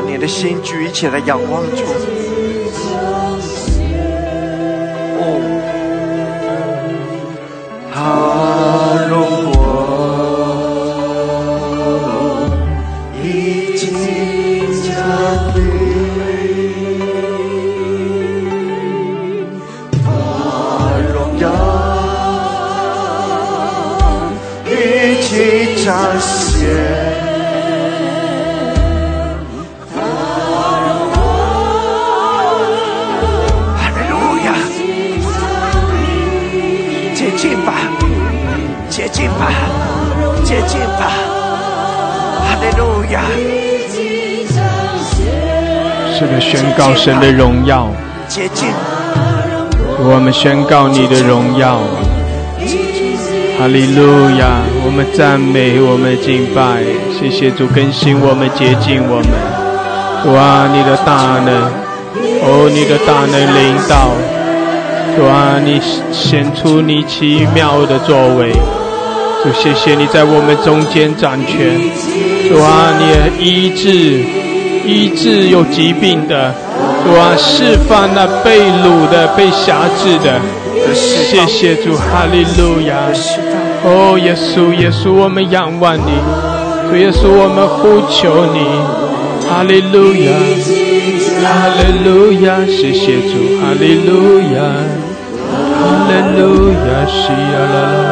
[0.07, 1.86] 你的心聚一起在阳光中
[46.22, 47.88] 是的，宣告神的荣耀。
[48.28, 48.68] 洁净。
[50.04, 51.80] 我们宣告你的荣耀。
[53.58, 54.62] 哈利路亚！
[54.84, 56.82] 我们赞美，我们敬拜，
[57.18, 59.26] 谢谢主更新我们，洁净我们。
[60.22, 61.52] 主啊，你的大能，
[62.42, 64.14] 哦，你的大能领导。
[65.16, 65.80] 主啊，你
[66.12, 68.52] 显出你奇妙的作为。
[69.42, 71.78] 主，谢谢你在我们中间掌权。
[72.48, 74.24] 主啊，你的医治，
[74.85, 76.55] 医治有疾病的。
[77.05, 80.41] 主啊，释放那被掳的、被辖制的。
[80.95, 82.95] 谢谢主，哈利路亚！
[83.85, 86.12] 哦，耶稣，耶稣，我们仰望你，
[86.89, 88.59] 主耶稣，我们呼求你，
[89.49, 90.30] 哈利路亚，
[91.43, 92.62] 哈利路亚！
[92.66, 94.62] 谢谢主，哈利路亚，
[95.78, 98.07] 哈利路亚，西呀啦啦，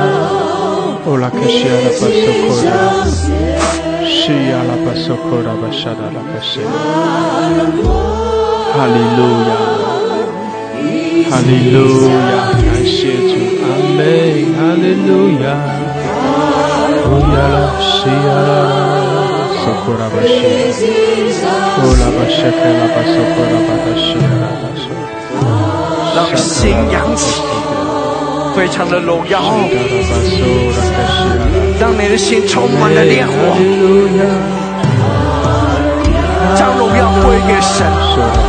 [1.07, 3.07] 哦拉克西呀拉巴索库拉，
[4.05, 4.53] 西呀
[4.91, 6.59] 巴索库拉巴沙达拉巴西，
[8.75, 9.55] 哈利路亚，
[11.31, 11.79] 哈利路
[12.11, 12.11] 亚。
[12.59, 12.99] 感谢
[13.31, 13.33] 主，
[13.63, 13.65] 阿
[13.95, 14.03] 门，
[14.59, 15.47] 哈利路亚，
[17.07, 18.51] 乌亚拉西亚拉，
[19.63, 20.29] 苏库拉巴西，
[21.79, 24.83] 乌拉巴谢克拉巴苏库拉巴达西亚拉巴苏，
[26.17, 26.51] 让心
[26.91, 27.23] 扬起，
[28.57, 29.41] 非常的荣耀，
[31.79, 33.31] 让你的心充满了烈火，
[36.55, 37.87] 将荣耀归给神，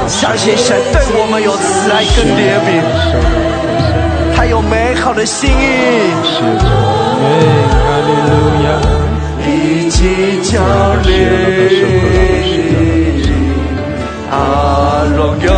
[0.08, 2.70] 相信神对我们有慈爱跟怜悯。
[4.36, 5.54] 他有美好的心意，
[9.46, 10.64] 一起降
[11.04, 11.10] 临，
[14.32, 15.52] 啊，荣耀，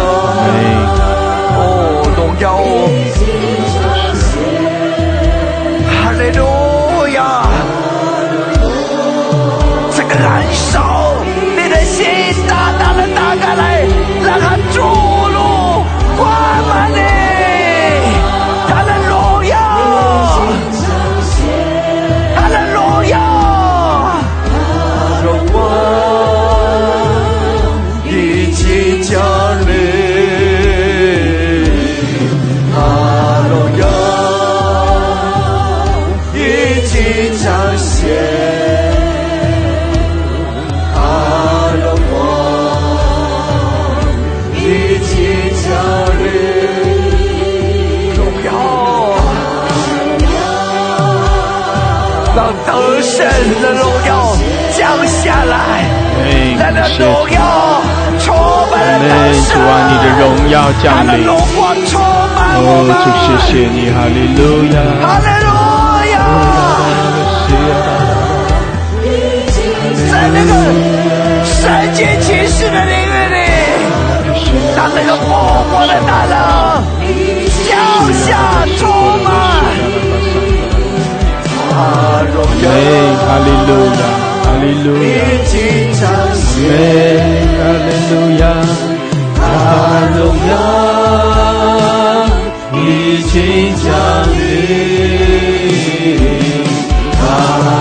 [1.55, 1.61] 哦，
[2.17, 2.45] 荣耀，
[56.99, 57.37] 荣耀
[58.19, 58.35] 充
[58.71, 59.11] 满了大
[59.49, 61.25] 主啊，你的荣耀降临。
[62.55, 62.59] 哦，
[63.01, 64.39] 主谢谢你，哈利路
[64.71, 65.47] 亚，哈利路
[66.11, 66.15] 亚。
[70.11, 70.51] 在那个
[71.43, 71.51] 圣
[71.93, 73.35] 洁骑士的领域里，
[74.75, 75.25] 让那个复
[75.69, 76.31] 活的大能
[77.67, 77.71] 降
[78.13, 78.21] 下
[78.77, 78.81] 充
[79.23, 79.25] 满。
[81.73, 81.75] 哈
[83.43, 84.01] 利路亚，
[84.53, 85.09] 哈利路亚。
[86.03, 86.07] 阿
[86.55, 86.71] 门，
[87.57, 88.43] 哈利路亚，
[89.39, 89.41] 哈
[89.99, 90.51] 利路亚，
[92.73, 92.77] 已
[93.23, 93.33] 经
[93.81, 93.85] 降
[94.33, 94.37] 临，
[97.19, 97.21] 哈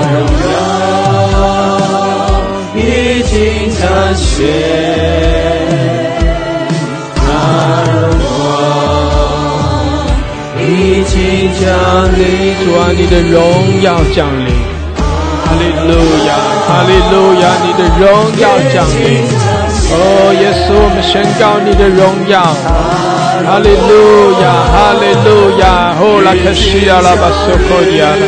[0.01, 0.17] 利路
[0.49, 0.55] 亚，
[2.77, 2.79] 已
[3.25, 3.33] 经
[3.79, 3.81] 彰
[4.15, 4.27] 显，
[7.17, 7.21] 哈
[7.85, 8.51] 利路亚，
[10.59, 10.67] 已
[11.05, 11.13] 经
[11.61, 11.63] 降
[12.17, 12.21] 临，
[12.65, 13.33] 主啊，你的荣
[13.83, 14.49] 耀降临。
[15.45, 15.93] 哈利路
[16.27, 16.31] 亚，
[16.73, 18.09] 哈利路亚，你的荣
[18.41, 19.21] 耀降临。
[19.93, 22.01] 哦，耶稣，我们宣告你的荣
[22.33, 22.41] 耀。
[23.45, 25.93] 哈利路亚，哈利路亚。
[26.01, 28.25] 哦，拉克西亚拉巴索科迪亚拉，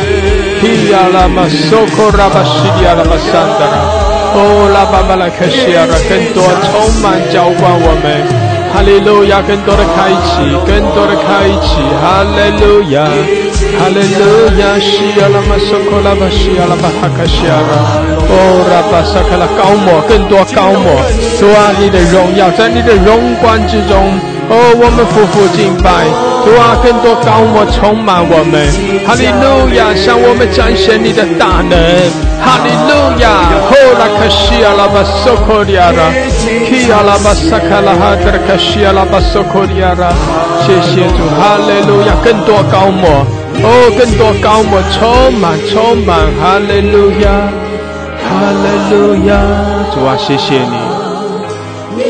[0.61, 3.81] 提亚拉马索科拉巴西迪亚拉巴桑德拉。
[4.37, 8.05] 哦，拉巴巴拉克西亚拉，更多充满浇灌我们。
[8.71, 11.81] 哈利路亚，更多的开启，更多的开启。
[11.97, 13.09] 哈利路亚。
[13.77, 14.25] 哈利路
[14.59, 17.73] 亚，西阿拉玛苏克拉巴西阿拉巴哈卡西阿拉，
[18.29, 20.97] 哦拉巴萨克拉高摩，更多高摩，
[21.39, 24.17] 主啊，你的荣耀在你的荣光之中，
[24.49, 26.07] 哦，我们夫妇敬拜，
[26.43, 28.65] 主啊，更多高摩充满我们，
[29.05, 31.75] 哈利路亚，向我们展现你的大能，
[32.41, 36.09] 哈利路亚，哦拉卡西阿拉巴苏克利亚拉，
[36.41, 40.09] 基阿拉巴萨克拉哈德卡西阿拉巴苏克利亚拉，
[40.65, 43.21] 谢谢主，哈利路亚，更多高摩。
[43.63, 47.25] 哦，更多高我充满，充满，哈利路亚，
[48.21, 48.25] 哈
[48.63, 48.93] 利路
[49.27, 49.33] 亚，
[49.93, 50.75] 主啊，谢谢你，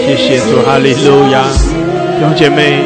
[0.05, 1.43] 谢谢主，哈利路亚，
[2.17, 2.81] 弟兄姐妹，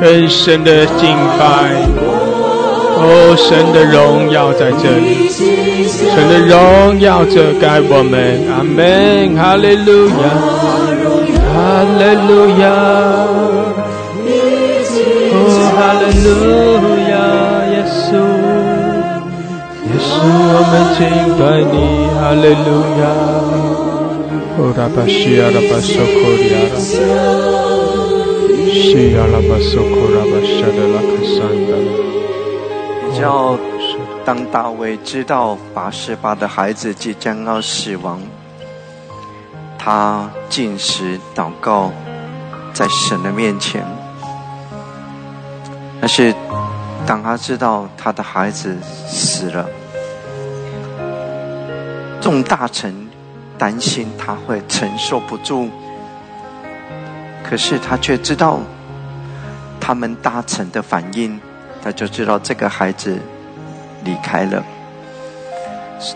[0.00, 1.42] 更深的敬拜，
[2.96, 10.14] 哦，神的荣耀在这里，神的荣耀遮盖我们，阿门，哈利路亚。
[11.52, 11.56] 哈
[11.98, 12.30] 利路
[12.60, 12.64] 亚，
[15.32, 15.36] 哦，
[15.74, 16.28] 哈利路
[16.96, 16.99] 亚，
[17.90, 18.14] 稣，
[19.86, 20.12] 耶稣，
[20.52, 20.98] 我们敬
[21.38, 21.74] 拜你，
[22.14, 22.68] 哈利路
[23.00, 23.02] 亚，
[24.56, 26.74] 哦，拉巴西亚拉巴索科里亚拉，
[28.72, 28.78] 西
[29.14, 31.70] 亚拉巴索科拉巴沙德拉克山的，
[33.18, 33.20] 叫
[34.24, 38.20] 当大卫知道八十八的孩子即将要死亡。
[39.82, 41.90] 他进食祷告，
[42.72, 43.82] 在神的面前。
[46.02, 46.34] 但是，
[47.10, 48.76] 当他知道他的孩子
[49.08, 49.68] 死了，
[52.20, 53.08] 众大臣
[53.58, 55.68] 担心他会承受不住。
[57.42, 58.60] 可是他却知道
[59.80, 61.40] 他们大臣的反应，
[61.82, 63.18] 他就知道这个孩子
[64.04, 64.62] 离开了。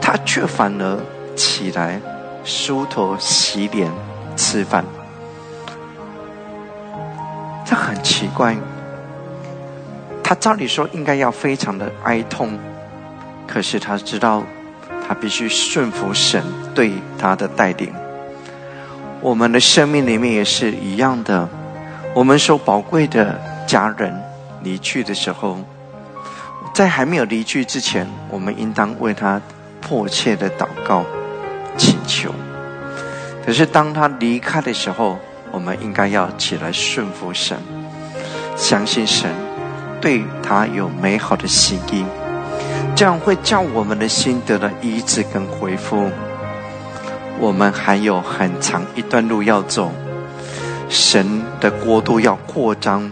[0.01, 1.01] 他却反而
[1.35, 2.01] 起来。
[2.45, 3.91] 梳头、洗脸、
[4.37, 4.85] 吃饭，
[7.65, 8.57] 这很奇怪。
[10.25, 12.59] 他照理说应该要非常的哀痛，
[13.47, 14.43] 可是他知道，
[15.07, 16.43] 他必须顺服神
[16.75, 17.93] 对他的带领。
[19.21, 21.47] 我们的生命里面也是一样的，
[22.15, 24.19] 我们所宝贵的家人
[24.63, 25.59] 离去的时候，
[26.75, 29.41] 在还没有离去之前，我们应当为他
[29.81, 31.05] 迫切的祷告。
[31.77, 32.33] 请求，
[33.45, 35.19] 可是当他离开的时候，
[35.51, 37.59] 我们应该要起来顺服神，
[38.57, 39.29] 相信神
[40.05, 42.05] 对他有美好的心意，
[42.95, 46.11] 这样会叫我们的心得了医治跟恢复。
[47.41, 49.91] 我们还有很长一段路要走，
[50.91, 53.11] 神的国度要扩张，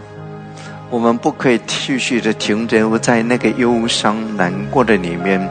[0.91, 5.49] 我们不可以继续的停留在那个忧伤难过的里面，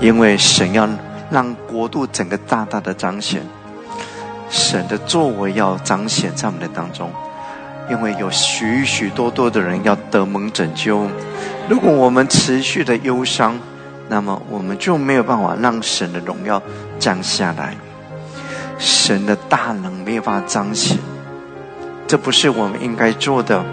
[0.00, 0.88] 因为神要。
[1.30, 3.40] 让国度整个大大的彰显，
[4.50, 7.10] 神的作为要彰显在我们的当中，
[7.90, 11.06] 因为有许许多多的人要得蒙拯救。
[11.68, 13.58] 如果我们持续的忧伤，
[14.08, 16.62] 那么我们就没有办法让神的荣耀
[16.98, 17.74] 降下来，
[18.78, 20.98] 神的大能没有办法彰显。
[22.06, 23.64] 这不是我们应该做的。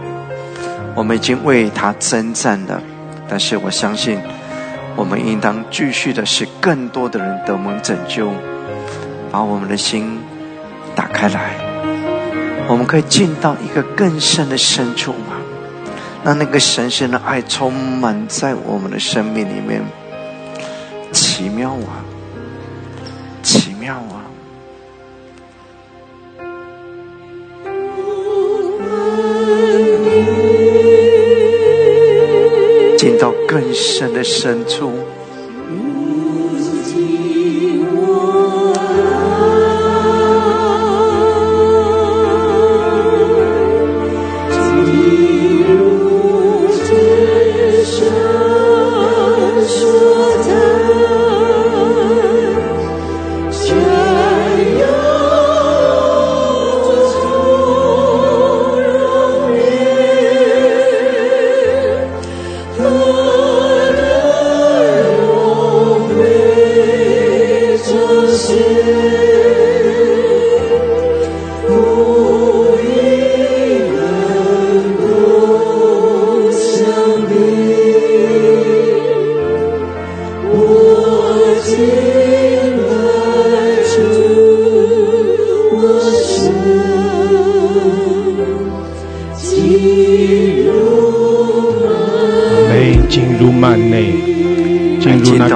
[0.95, 2.81] 我们已经为他征战了，
[3.27, 4.19] 但是我相信。
[4.97, 8.29] 我们应当继续的使更多的人得蒙拯救，
[9.31, 10.19] 把我们的心
[10.93, 11.55] 打开来，
[12.71, 15.35] 我们可以进到一个更深的深处吗？
[16.23, 19.83] 让那个神圣的爱充满在我们的生命里面，
[21.11, 21.99] 奇妙啊，
[23.43, 24.23] 奇妙啊！
[32.97, 34.93] 进到更深的深处。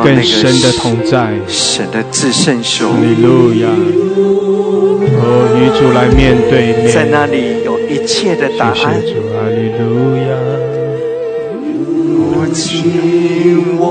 [0.04, 2.90] 更深的同在，神的至圣所。
[2.90, 3.70] 哈利路亚！
[5.18, 5.24] 哦，
[5.56, 8.76] 与主来面对面，在那里有一切的答案。
[8.76, 10.30] 哈利路亚！
[12.18, 13.84] 我请我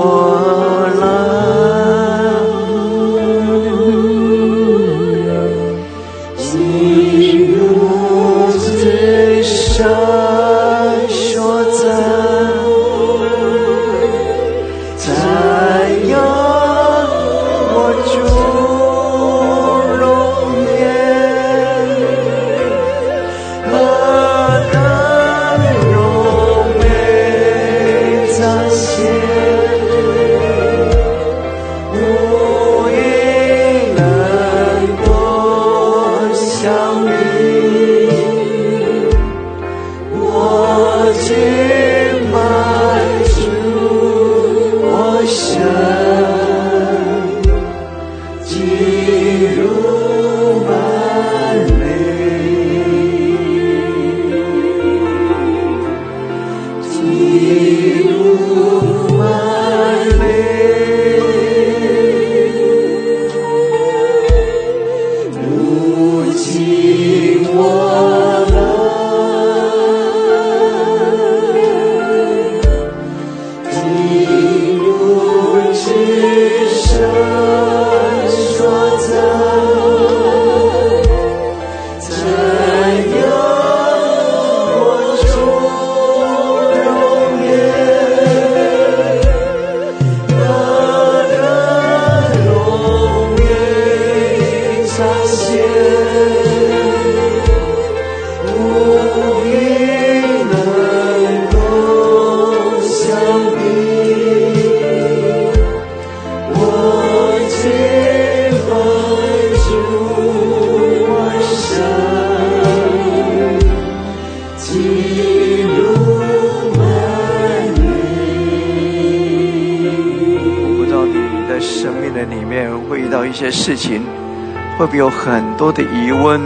[125.25, 126.39] 很多的疑问？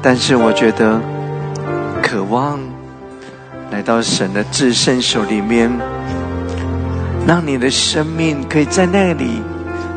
[0.00, 0.98] 但是我觉得，
[2.02, 2.58] 渴望
[3.70, 5.70] 来到神的至圣手里面，
[7.26, 9.42] 让你的生命可以在那里，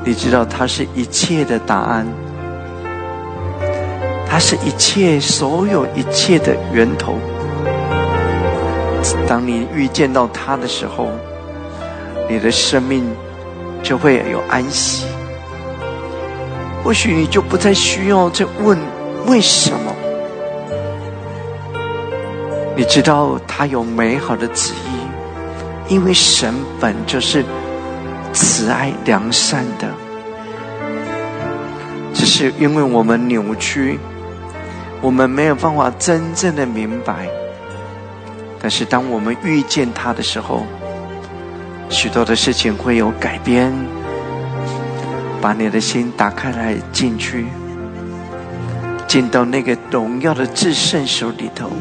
[0.03, 2.05] 你知道它是一切的答案，
[4.29, 7.17] 它是一切所有一切的源头。
[9.25, 11.07] 当你遇见到他的时候，
[12.29, 13.05] 你的生命
[13.81, 15.05] 就会有安息。
[16.89, 18.75] 或许你就不再需要再问
[19.27, 19.95] 为什么。
[22.75, 27.45] 你知道他有美好的旨意，因为神本就是
[28.33, 29.87] 慈爱良善的，
[32.11, 33.99] 只是因为我们扭曲，
[34.99, 37.29] 我们没有办法真正的明白。
[38.59, 40.63] 但是当我们遇见他的时候，
[41.87, 43.71] 许多的事情会有改变。
[45.41, 47.45] 把你的心打开来，进去。
[49.07, 51.71] 进到那个荣耀的至圣手里头。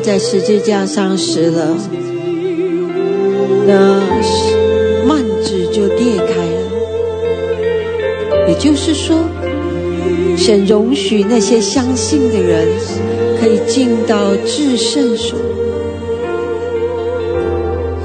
[0.00, 1.76] 在十字架上死了，
[3.66, 4.00] 那
[5.06, 6.60] 幔子就裂开了。
[8.48, 9.18] 也就是说，
[10.36, 12.66] 神容许那些相信的人
[13.40, 15.38] 可以进到至圣所。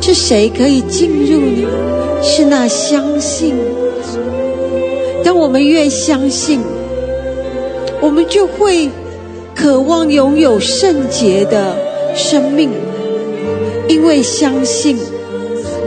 [0.02, 1.68] 是谁可以进入呢？
[2.22, 3.56] 是那相信。
[5.24, 6.60] 当我们越相信，
[8.02, 8.88] 我们就会
[9.56, 11.76] 渴望拥有圣洁的。
[12.16, 12.70] 生命，
[13.88, 14.98] 因为相信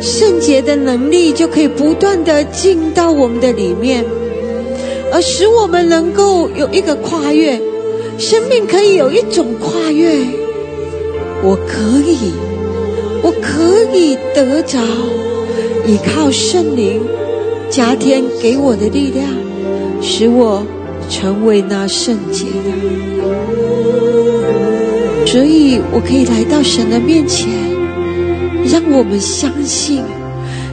[0.01, 4.05] 圣洁的能力，就可以不断的进到我们的里面，
[5.11, 7.61] 而使我们能够有一个跨越，
[8.19, 10.19] 生命可以有一种跨越。
[11.43, 12.33] 我可以，
[13.23, 14.79] 我可以得着
[15.87, 17.01] 依靠圣灵
[17.71, 19.27] 加添给我的力量，
[20.03, 20.63] 使我
[21.09, 23.58] 成为那圣洁的。
[25.31, 27.51] 所以我可以来到神的面前，
[28.65, 30.03] 让我们相信，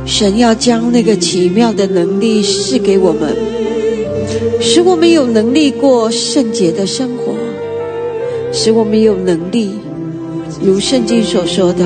[0.05, 3.35] 神要将那个奇妙的能力赐给我们，
[4.61, 7.33] 使我们有能力过圣洁的生活，
[8.53, 9.71] 使我们有能力，
[10.63, 11.83] 如圣经所说的，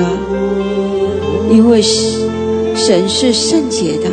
[1.50, 4.08] 因为神是圣洁的，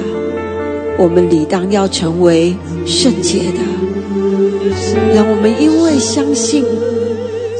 [0.97, 2.55] 我们理当要成为
[2.87, 3.61] 圣洁的。
[5.13, 6.65] 让我们因为相信，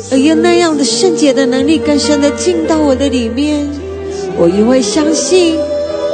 [0.10, 3.68] 而又那样的圣洁的能力，更深的进到我的里面。
[4.38, 5.58] 我因为相信，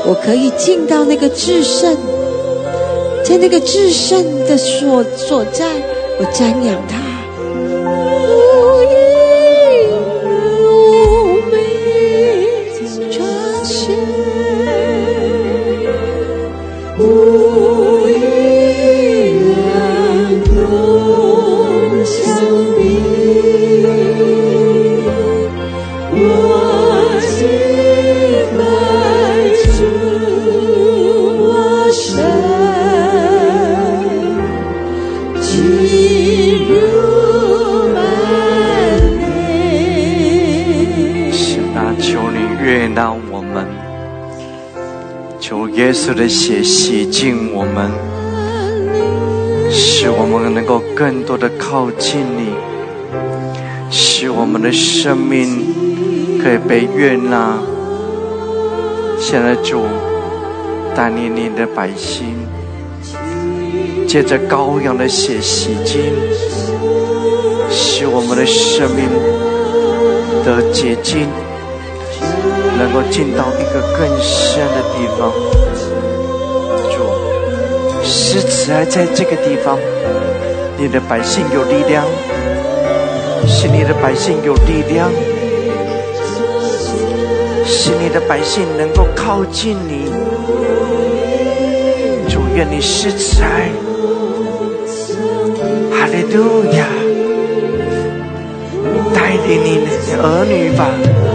[0.06, 1.96] 我可以进到那个至圣，
[3.24, 5.68] 在那个至圣的所所在，
[6.20, 7.13] 我瞻仰他。
[45.84, 47.92] 耶稣的血洗净我们，
[49.70, 52.56] 使我们能够更多的靠近你，
[53.92, 57.60] 使我们的生命可以被悦纳。
[59.20, 59.82] 现在主
[60.96, 62.48] 带领你的百姓，
[64.08, 66.00] 借着羔羊的血洗净，
[67.70, 69.10] 使我们的生命
[70.46, 71.28] 得洁净，
[72.80, 75.73] 能够进到一个更深的地方。
[78.04, 79.80] 是慈爱在这个地方，
[80.78, 82.06] 你的百姓有力量，
[83.48, 85.10] 是你的百姓有力量，
[87.66, 90.12] 是你的百姓能够靠近你。
[92.30, 93.70] 祝愿你施慈爱，
[95.92, 96.86] 哈利路亚，
[99.14, 101.33] 带领你的儿女吧。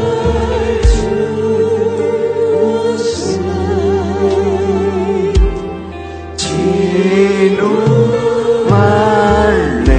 [7.18, 7.20] 一
[7.56, 7.62] 路
[8.68, 8.72] 万
[9.86, 9.90] 累，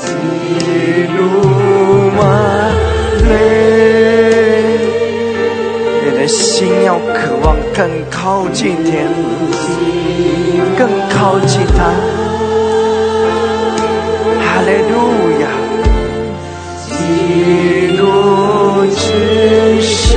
[0.00, 1.18] 一路
[2.16, 2.18] 万
[3.28, 3.30] 累，
[6.04, 7.78] 你的心要渴望更
[8.10, 9.06] 靠近天，
[10.78, 11.92] 更靠近他。
[14.40, 14.94] 哈利路
[15.42, 15.44] 亚，
[16.98, 18.00] 一路
[18.86, 20.16] 之上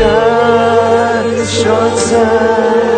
[1.39, 2.88] the short time.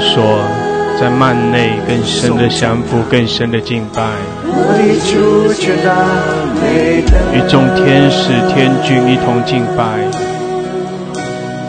[0.00, 0.40] 所
[1.00, 2.48] 在幔内更深的。
[2.48, 4.02] 降服更深的敬拜，
[7.32, 9.82] 与众天使天君一同敬拜，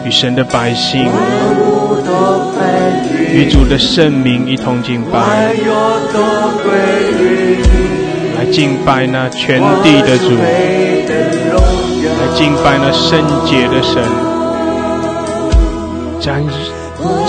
[0.04, 1.08] 与神的百姓，
[3.32, 5.18] 与主的圣名一同敬拜，
[8.36, 10.36] 来敬拜那全地的主，
[12.04, 14.00] 来敬拜那圣洁的神，
[16.20, 16.44] 张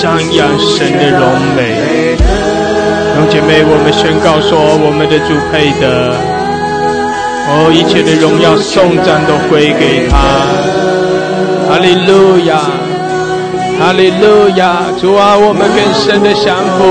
[0.05, 1.25] 张扬神的荣
[1.57, 1.73] 美。
[2.13, 4.53] 弟兄姐妹，我们宣告说，
[4.85, 6.13] 我们的主配得，
[7.49, 10.13] 哦，一切的荣耀颂赞都归给他。
[11.67, 12.61] 哈利路亚，
[13.79, 16.85] 哈利路亚，主啊，我们更深的降服，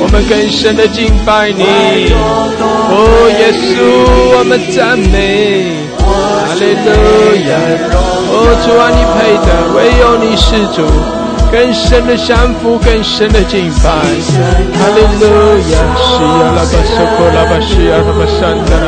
[0.00, 1.62] 我们更深的敬拜你。
[2.88, 3.84] 哦，耶稣，
[4.32, 7.52] 我们赞美，哈利路亚。
[8.32, 10.88] 哦，主啊，你配得，唯有你是主。
[11.50, 13.90] 更深的降服，更深的敬拜。
[13.90, 15.24] 哈利路
[15.72, 18.86] 亚，西呀拉巴苏库拉巴西呀拉巴山达拉，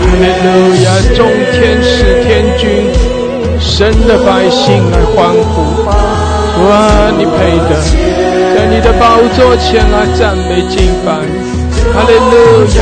[0.00, 0.48] 哈利路
[0.82, 2.64] 亚，众天使天君，
[3.60, 5.84] 神的百姓来欢呼。
[6.66, 7.36] 哇，你配
[7.68, 7.70] 得，
[8.54, 11.12] 在你的宝座前来赞美敬拜。
[11.92, 12.80] 哈利路亚，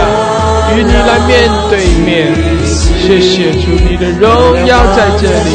[0.77, 1.73] 与你来面对
[2.05, 2.62] 面。
[2.73, 4.29] 谢谢主，你的荣
[4.67, 5.51] 耀在这里。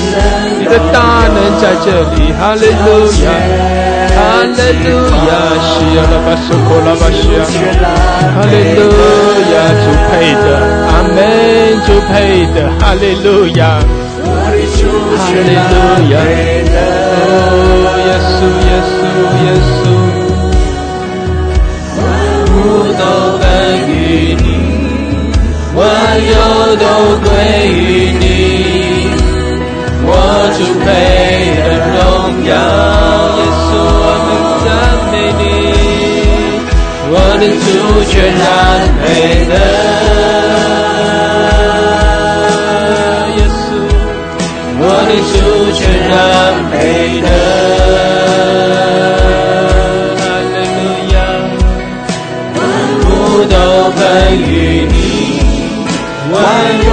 [0.60, 2.88] 你的大能在这里，哈利路
[3.24, 3.28] 亚，
[4.14, 4.90] 哈利路
[5.28, 5.30] 亚，
[5.64, 5.66] 西
[5.96, 7.40] 呀拉巴苏库拉巴西亚，
[8.36, 8.80] 哈利路
[9.54, 10.12] 亚，主配
[10.44, 10.46] 的，
[10.88, 11.18] 阿门，
[11.86, 12.12] 主配
[12.54, 13.62] 的，哈利路亚，
[14.28, 14.56] 哈利
[15.56, 15.76] 路
[16.12, 16.16] 亚，
[17.10, 17.22] 哦，
[18.06, 18.38] 耶稣，
[18.68, 19.00] 耶稣，
[19.44, 19.86] 耶稣，
[21.98, 22.00] 万
[22.52, 22.54] 物
[23.00, 23.02] 都
[23.40, 23.42] 归
[23.88, 23.97] 于你，
[25.78, 25.86] 万
[26.18, 26.84] 有都
[27.22, 27.30] 归
[27.70, 27.78] 于
[28.20, 28.26] 你。
[30.10, 30.12] 我
[30.58, 30.86] 主配
[31.56, 31.64] 的
[31.94, 31.96] 荣
[32.46, 32.52] 耀，
[33.38, 33.70] 耶稣，
[34.02, 34.28] 我们
[34.66, 34.68] 赞
[35.12, 35.42] 美你，
[37.12, 37.68] 我的主
[38.10, 38.44] 全然
[39.04, 39.06] 配
[39.46, 39.54] 的，
[43.38, 43.70] 耶稣，
[44.80, 45.36] 我的主
[45.78, 46.16] 全然
[46.72, 46.76] 配
[47.22, 47.28] 的，
[50.18, 50.20] 哈
[50.54, 50.80] 利路
[51.14, 51.16] 亚，
[52.56, 52.60] 万
[53.06, 53.08] 物
[53.46, 53.54] 都
[53.92, 54.02] 归
[54.38, 54.50] 于
[54.90, 54.96] 你，
[56.48, 56.88] 万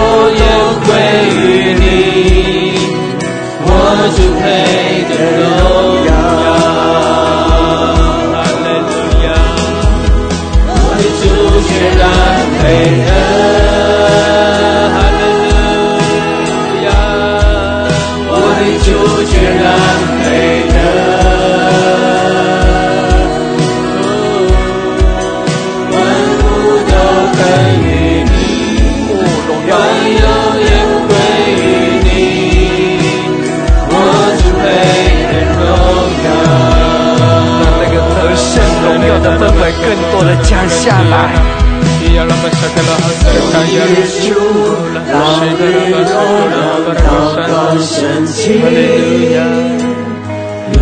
[39.25, 41.14] 的氛围更多的降下来。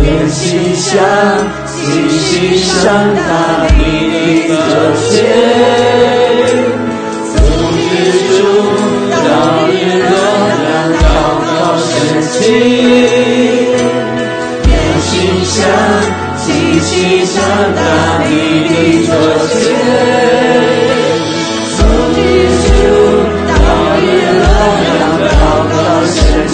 [0.01, 0.91] 愿心向
[1.65, 1.71] 继
[2.09, 2.81] 续上
[3.15, 3.79] 大地
[4.49, 4.51] 的
[4.99, 5.09] 天，
[7.25, 7.35] 从
[7.79, 7.81] 日
[8.27, 8.35] 出
[9.09, 9.21] 到
[9.69, 9.71] 日
[10.03, 10.13] 落，
[10.59, 10.67] 让
[10.99, 11.01] 祷
[11.45, 11.47] 告
[11.79, 11.91] 升
[12.21, 12.33] 起。
[14.67, 15.11] 愿心
[15.45, 15.55] 向
[16.45, 16.49] 继
[16.79, 17.41] 续上
[17.73, 17.79] 大
[18.27, 18.29] 地
[19.07, 19.09] 的
[19.47, 19.61] 天，
[21.77, 21.77] 从
[22.11, 22.17] 日
[22.59, 22.65] 出
[23.47, 23.51] 到
[24.01, 24.03] 日
[24.39, 24.45] 落，
[24.99, 25.31] 让祷
[25.69, 25.73] 告
[26.05, 26.15] 升
[26.47, 26.53] 起。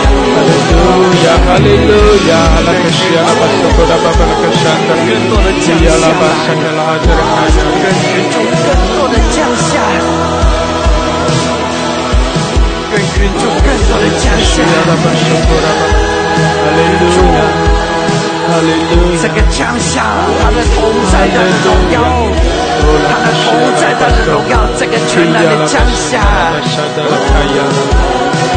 [5.81, 7.65] yala basakala, hajarakaya,
[8.65, 9.69] 更多的降下，
[12.91, 15.71] 更云柱更多的降下，yala basokoda,
[16.61, 17.49] hallelujah,
[18.49, 19.21] hallelujah.
[19.21, 19.93] 这个降下
[20.41, 20.77] 他的同
[21.11, 21.95] 在的荣耀，
[23.07, 23.47] 他的同
[23.79, 26.11] 在的荣耀，这个全然的降下。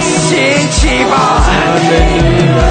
[0.00, 1.14] 掀起吧！
[2.56, 2.62] 来，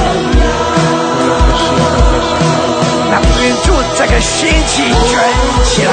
[3.11, 4.93] 那不愿住这个心情，卷
[5.63, 5.89] 起来！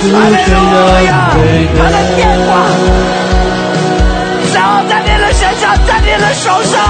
[0.00, 0.56] 哈利路
[1.06, 1.10] 亚，
[1.76, 2.48] 他的天光，
[4.52, 4.56] 照
[4.88, 6.80] 在你的身上，在你的手上，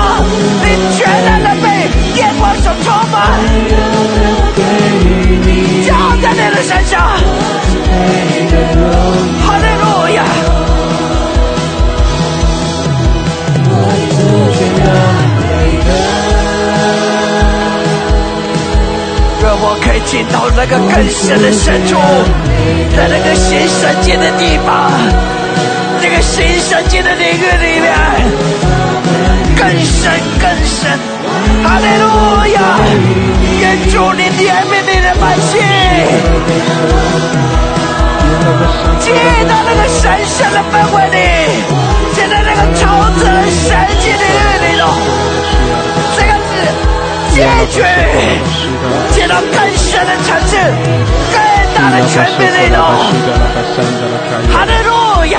[0.63, 0.65] 你
[0.97, 1.67] 全然的被
[2.15, 3.17] 电光所充满，
[5.87, 5.89] 照
[6.23, 7.19] 在你的身上，
[20.07, 21.97] 进到那个更深的深处，
[22.97, 24.91] 在那个新圣洁的地方，
[26.03, 27.93] 那个新圣洁的领域里面，
[29.57, 30.11] 更深
[30.41, 30.99] 更深。
[31.63, 32.05] 哈利路
[32.55, 32.59] 亚！
[33.61, 35.51] 愿主你怜悯你的百姓，
[38.99, 39.15] 进
[39.47, 41.17] 到那个神圣的氛围里，
[42.15, 42.83] 进到那个超
[43.17, 43.61] 自然神
[44.01, 44.83] 奇的领域里头，
[47.41, 47.83] 是进去。
[49.13, 50.57] 进到更深的城市，
[51.33, 51.37] 更
[51.75, 52.79] 大的权柄里头。
[54.53, 54.91] 哈利路
[55.33, 55.37] 亚！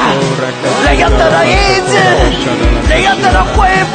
[0.85, 1.47] 人要得到医
[1.87, 1.91] 治，
[2.89, 3.93] 人要得到恢复，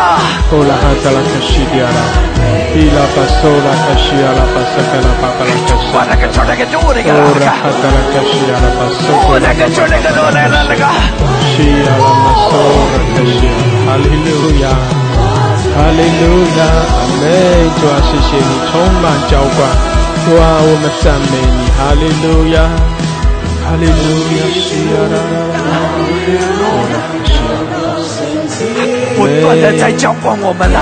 [0.49, 1.99] 库拉哈德拉卡西迪亚拉，
[2.73, 10.83] 伊拉巴索拉卡西亚拉巴萨卡拉巴巴拉卡桑，我那个做那个做那个库拉那个，哈德拉卡西亚拉巴索库拉我那个做那个做那个那个。
[11.43, 11.53] 西
[11.83, 12.53] 亚拉巴索
[12.93, 14.31] 拉卡西亚，哈利路
[14.61, 14.65] 亚。
[15.73, 16.23] 哈利路
[16.53, 17.25] 亚，阿门！
[17.81, 19.57] 主啊，谢谢你充满浇灌，
[20.23, 22.55] 主啊，我们赞美你，哈利路亚，
[23.68, 26.96] 哈利路亚，西呀啦啦啦，
[27.28, 28.00] 西呀啦啦，
[29.14, 30.80] 不断的在浇灌我们了，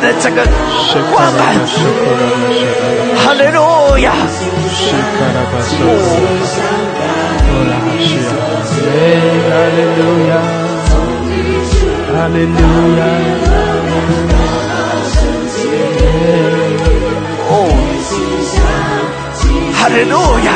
[0.00, 1.86] 的这个关满拉巴，索库拉巴西呀
[2.18, 3.62] 啦啦，哈利路
[3.98, 4.10] 亚，
[4.74, 5.86] 西卡拉巴索库
[6.18, 6.66] 拉
[6.98, 7.06] 巴，
[7.46, 7.72] 欧拉
[8.02, 8.82] 西呀啦，阿门！
[9.46, 10.32] 哈利路亚，
[12.14, 12.58] 哈利路
[12.96, 13.02] 亚。
[17.50, 17.52] 哦，
[19.74, 20.14] 哈利路
[20.46, 20.48] 亚，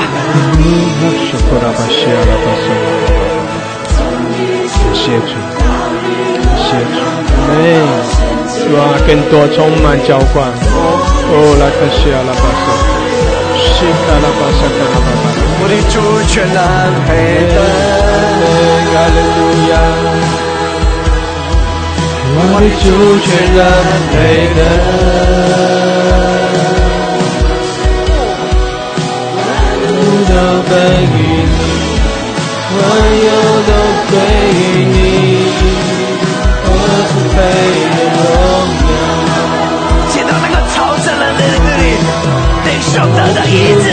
[1.89, 2.01] 谢
[4.95, 5.31] 谢主，
[6.57, 6.97] 谢谢主，
[7.49, 7.53] 阿
[8.55, 10.37] 主啊，更多充满浇灌。
[11.31, 12.67] 哦，拉克西阿拉巴索，
[13.59, 13.67] 西
[14.07, 15.27] 卡拉巴萨卡拉巴巴，
[15.61, 15.95] 我的主
[16.29, 16.57] 全然
[17.05, 17.09] 配
[17.51, 17.57] 得，
[18.95, 19.39] 哈利路
[19.71, 19.73] 亚，
[22.41, 22.87] 我的主
[23.25, 23.61] 全然
[24.13, 24.17] 配
[24.55, 24.59] 得。
[30.29, 30.73] 都归
[31.05, 31.17] 于你，
[32.69, 32.73] 所
[33.25, 33.29] 有
[33.67, 33.71] 都
[34.11, 34.13] 归
[34.55, 34.97] 于你，
[36.65, 36.67] 我
[37.09, 37.37] 不配
[37.95, 38.19] 的荣
[38.93, 38.97] 耀，
[40.11, 41.41] 进到那个超自然的
[41.79, 41.83] 里，
[42.65, 43.51] 领受得到医
[43.83, 43.85] 治，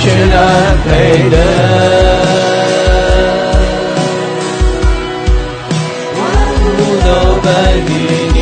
[0.00, 0.34] 全然
[0.84, 0.88] 配
[1.28, 1.36] 得。
[6.16, 6.18] 万
[6.64, 6.66] 物
[7.04, 7.08] 都
[7.42, 7.46] 本
[7.86, 7.88] 于
[8.34, 8.38] 你，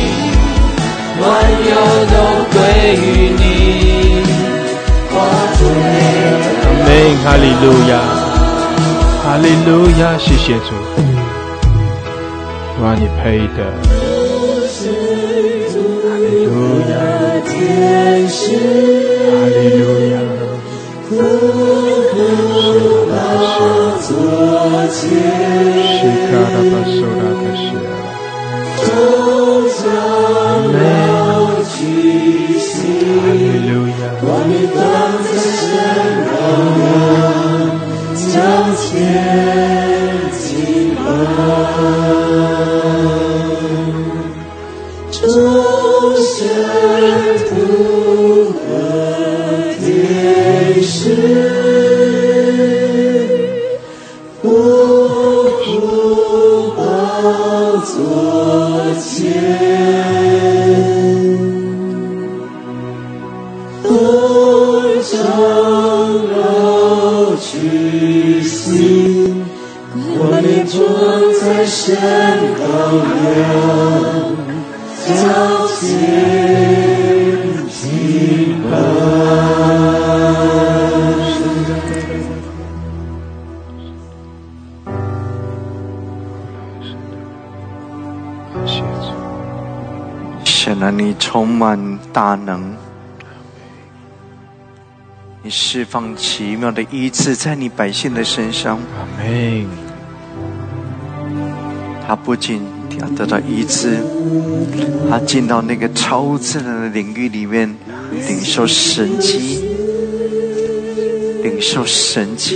[1.21, 1.23] 万
[1.69, 1.71] 有
[2.07, 2.15] 都
[2.53, 2.57] 归
[2.95, 3.03] 于
[3.37, 3.41] 你。
[5.11, 5.15] 阿
[6.85, 6.87] 门，
[7.23, 7.91] 哈利路亚，
[9.21, 9.69] 哈利路
[9.99, 10.69] 亚，谢谢主，
[12.81, 13.21] 哇，你配
[13.57, 13.59] 的，
[16.03, 16.49] 哈利路
[16.89, 16.91] 亚，
[19.29, 19.83] 哈利路
[20.13, 20.15] 亚，
[21.19, 21.25] Ku
[26.31, 26.99] hendak 拉，
[34.21, 34.79] 布达
[42.95, 43.18] 拉
[95.49, 98.77] 你释放奇妙的医治在你百姓的身上。
[98.95, 99.65] 阿门。
[102.05, 102.61] 他不仅
[102.99, 103.97] 要得到医治，
[105.09, 107.75] 他进到那个超自然的领域里面，
[108.27, 109.65] 领受神迹，
[111.41, 112.55] 领受神迹，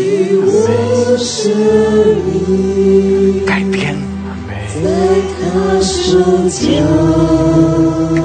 [3.44, 3.98] 改变。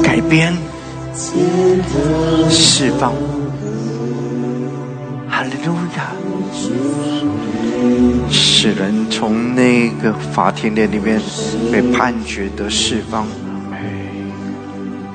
[0.02, 0.54] 改变，
[2.50, 3.14] 释放，
[8.30, 11.20] 使人从那个法庭的里面
[11.72, 13.26] 被判决的释放，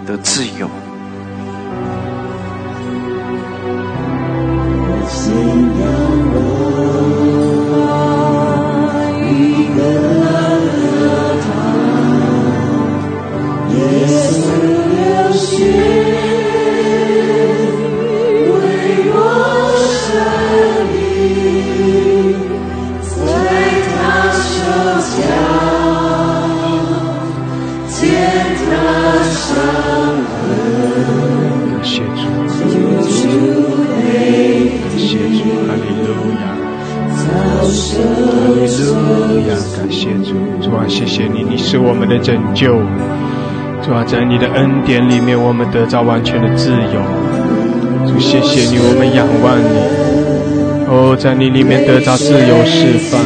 [0.05, 0.69] 得自由。
[42.23, 42.77] 拯救，
[43.83, 47.01] 主啊，在你的恩典里面，我们得到完全的自由。
[48.07, 50.87] 主，谢谢你，我们仰望你。
[50.87, 53.19] 哦，在你里面得到自由释放。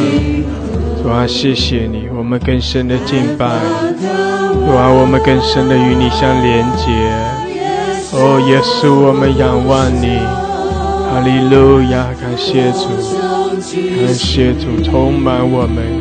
[1.00, 3.46] 主啊，谢谢你，我们更深的敬拜。
[4.66, 6.90] 主啊，我们更深的与你相连接。
[8.12, 10.18] 哦，耶稣，我们仰望你。
[11.08, 12.90] 哈利路亚，感谢主，
[14.04, 15.97] 感谢主，充满我们。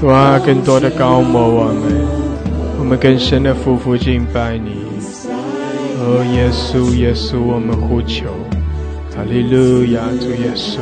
[0.00, 1.82] 主啊，更多的高摩我们，
[2.78, 4.84] 我们更深的夫妇敬拜你。
[5.98, 8.26] 哦，耶稣，耶稣，我们呼求，
[9.16, 10.76] 哈利路亚，主耶稣，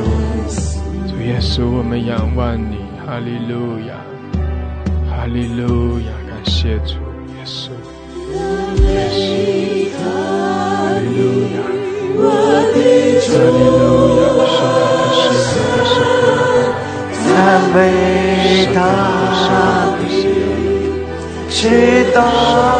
[1.07, 3.95] 主耶稣，我们仰望你，哈利路亚，
[5.09, 6.99] 哈利路亚，感谢主
[7.31, 7.69] 耶稣，
[8.83, 10.03] 耶稣，哈
[10.99, 11.63] 利路亚，
[12.19, 12.27] 哈
[12.75, 15.31] 利路亚，圣爱的圣
[15.63, 15.95] 爱的圣
[16.27, 17.31] 爱，赞
[17.73, 18.42] 美。
[18.73, 18.79] 大
[19.99, 20.01] 地，
[21.47, 22.72] 直到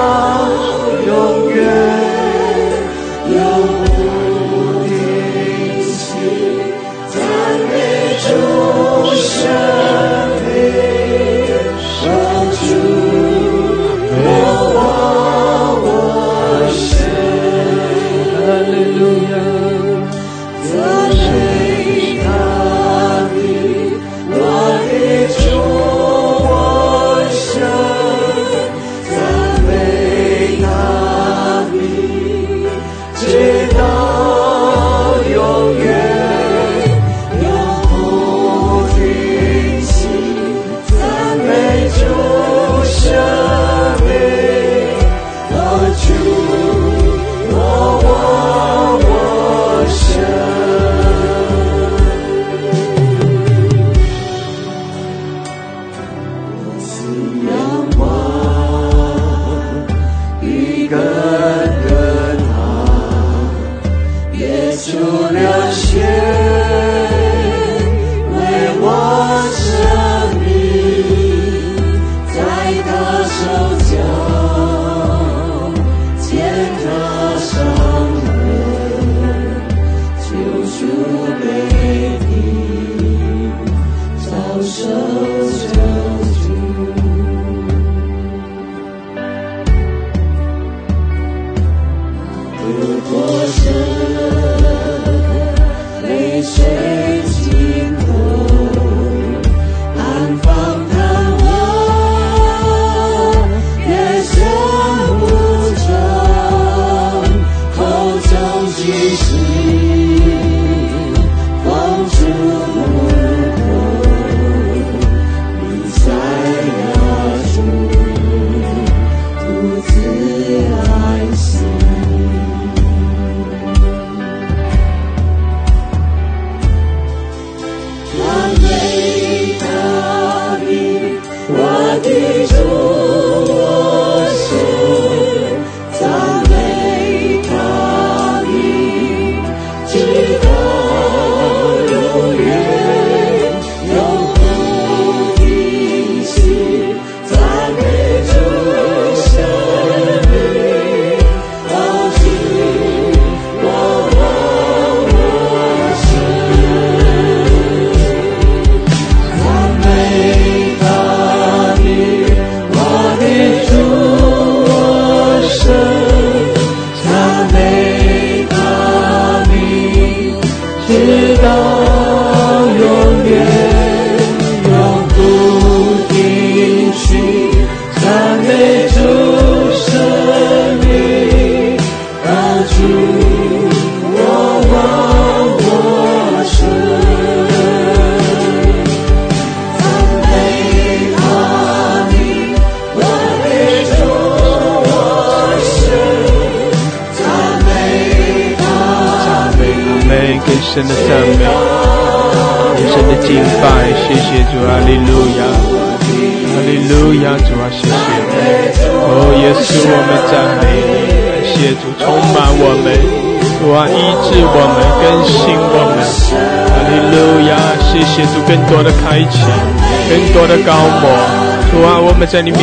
[222.33, 222.62] any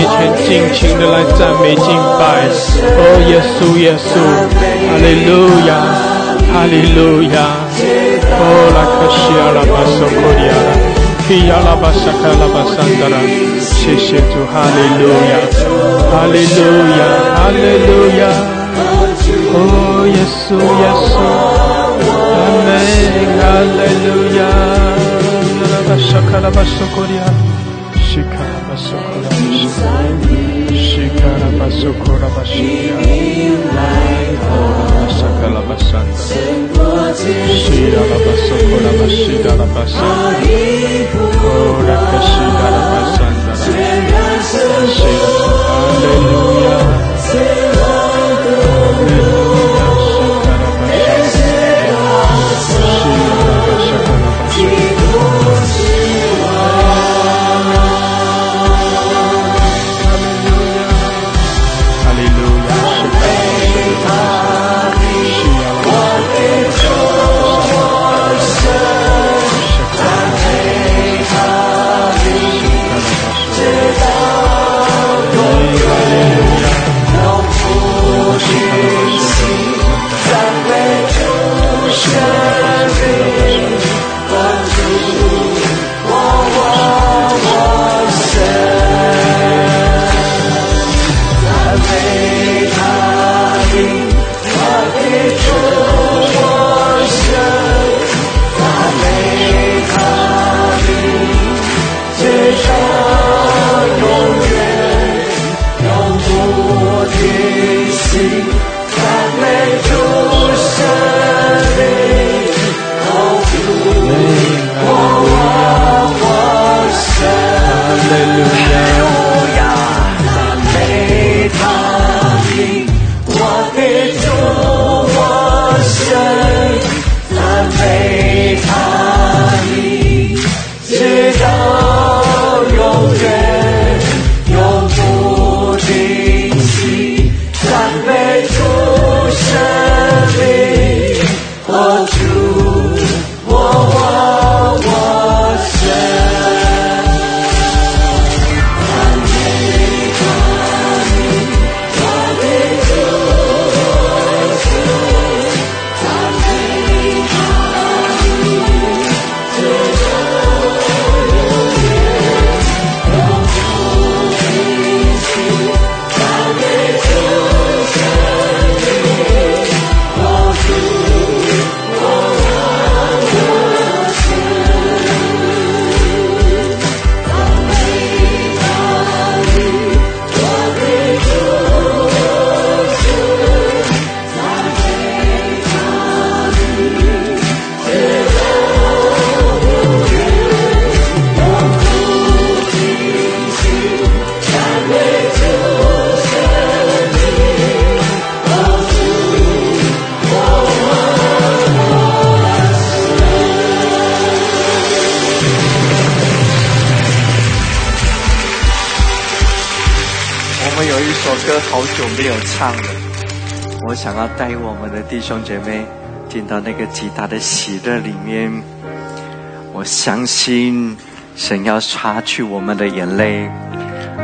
[221.50, 223.50] 神要擦去我们的眼泪，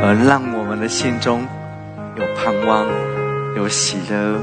[0.00, 1.44] 而让我们的心中
[2.14, 2.86] 有盼望，
[3.56, 4.40] 有喜乐，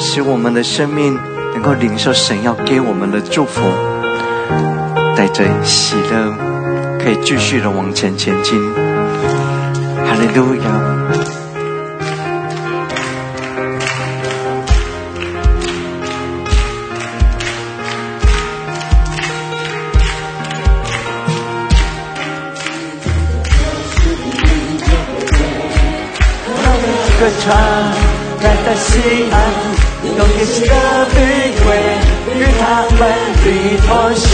[0.00, 1.16] 使我们的生命
[1.54, 3.62] 能够领受神要给我们的祝福，
[5.16, 6.34] 带着喜乐
[6.98, 8.60] 可以继续的往前前进。
[10.04, 10.97] 哈利路亚。
[27.48, 27.56] 唱，
[28.42, 29.00] 来到西
[29.32, 29.34] 安，
[30.04, 30.74] 用天心的
[31.14, 31.16] 玫
[31.64, 31.66] 瑰
[32.34, 32.62] 与他
[32.98, 33.00] 们
[33.42, 33.46] 的
[33.86, 34.28] 同享，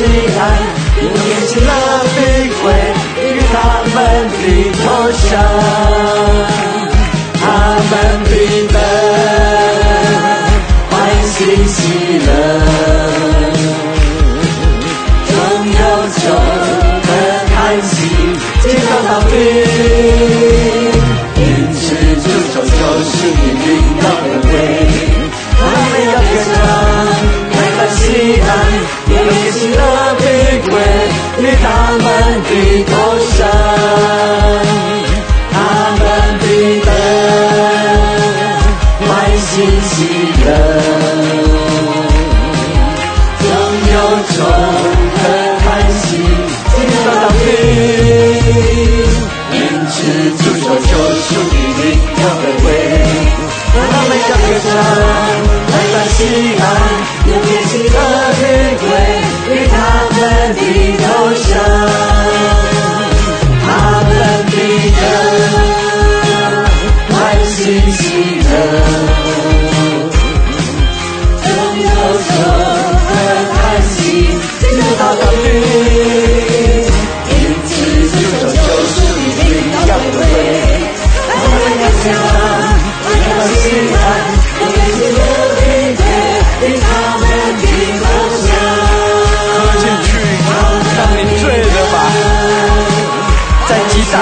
[0.00, 0.06] 来到西
[0.38, 0.42] 安，
[1.02, 1.70] 用年轻的
[2.16, 2.18] 玫
[2.62, 2.64] 瑰
[3.22, 3.54] 与他
[3.94, 3.96] 们
[4.30, 5.28] 的头像，
[31.62, 31.64] 他
[31.98, 32.02] 们
[32.42, 32.50] 的
[32.84, 32.90] 头
[33.36, 33.38] 上，
[35.52, 35.54] 他
[35.98, 36.00] 们
[36.40, 36.44] 的
[36.86, 36.88] 灯
[39.06, 39.08] 欢
[39.38, 39.48] 欣
[39.82, 39.92] 喜
[40.40, 40.44] 乐，
[43.38, 43.42] 总
[43.92, 43.94] 有
[44.28, 44.38] 种
[45.16, 45.24] 的
[45.60, 45.64] 叹
[46.00, 46.02] 息，
[46.70, 46.74] 直
[47.04, 47.42] 到到底，
[49.52, 49.56] 因
[49.88, 49.94] 此
[50.38, 50.82] 主说就
[51.14, 51.80] 是命运
[52.22, 52.66] 要轮回。
[53.72, 54.68] 要歌唱，
[55.70, 56.18] 来到西
[56.60, 56.62] 安，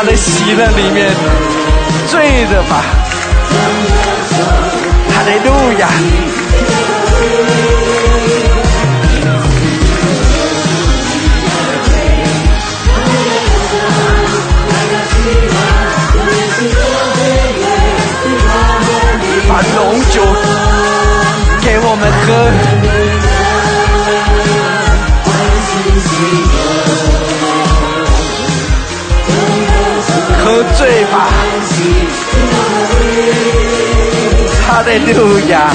[0.08, 1.10] 的喜乐里面
[2.06, 2.82] 醉着吧，
[5.10, 5.88] 哈利路亚。
[30.78, 31.28] 喝醉吧，
[34.64, 35.72] 哈利路亚。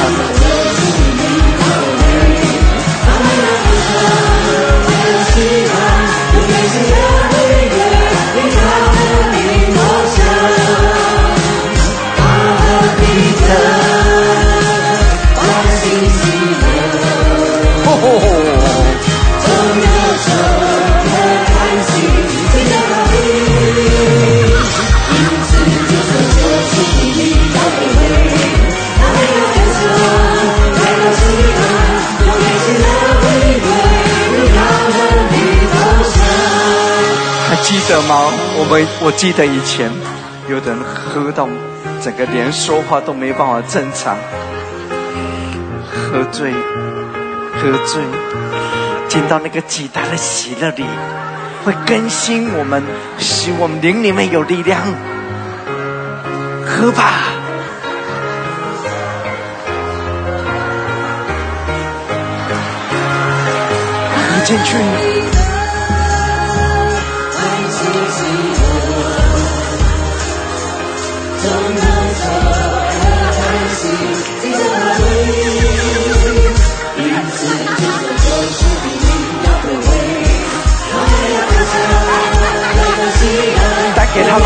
[18.16, 18.33] 记
[37.88, 38.32] 得吗？
[38.58, 39.92] 我们我记得以前，
[40.50, 41.48] 有的人喝到
[42.02, 44.18] 整个连说话都没办法正常，
[45.92, 46.52] 喝醉，
[47.60, 48.02] 喝醉，
[49.08, 50.86] 进到那个极大的喜乐里，
[51.66, 52.82] 会更新我们，
[53.20, 54.80] 使我们灵里面有力量。
[56.66, 57.14] 喝吧，
[64.16, 65.13] 喝进去。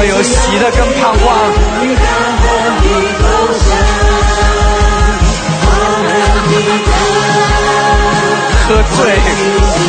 [0.08, 1.38] 有喜乐跟盼望。
[8.68, 9.87] 喝醉。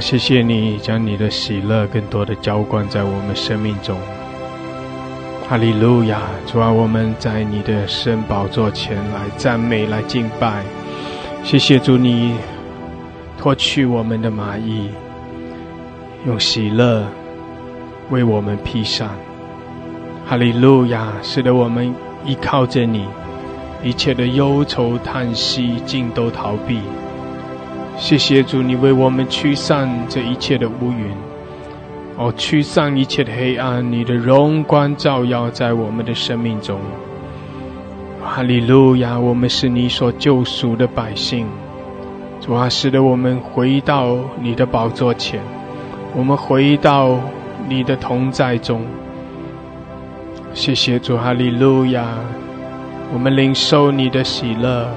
[0.00, 3.98] 谢谢你将你的喜乐更多的浇灌在我们生命中。
[5.48, 6.20] 哈利路亚！
[6.46, 10.62] 主啊，我们在你的圣宝座前来赞美、来敬拜。
[11.42, 12.36] 谢谢主，你
[13.38, 14.88] 脱去我们的麻衣，
[16.26, 17.06] 用喜乐
[18.10, 19.10] 为我们披上。
[20.26, 21.12] 哈利路亚！
[21.22, 21.94] 使得我们
[22.26, 23.06] 依靠着你，
[23.82, 26.80] 一切的忧愁、叹息尽都逃避。
[27.98, 31.12] 谢谢主，你为我们驱散这一切的乌云，
[32.16, 33.92] 哦，驱散一切的黑暗。
[33.92, 36.78] 你的荣光照耀在我们的生命中。
[38.24, 39.18] 哈利路亚！
[39.18, 41.46] 我们是你所救赎的百姓。
[42.40, 45.40] 主啊，使得我们回到你的宝座前，
[46.14, 47.18] 我们回到
[47.68, 48.80] 你的同在中。
[50.54, 52.06] 谢谢主，哈利路亚！
[53.12, 54.88] 我们领受你的喜乐。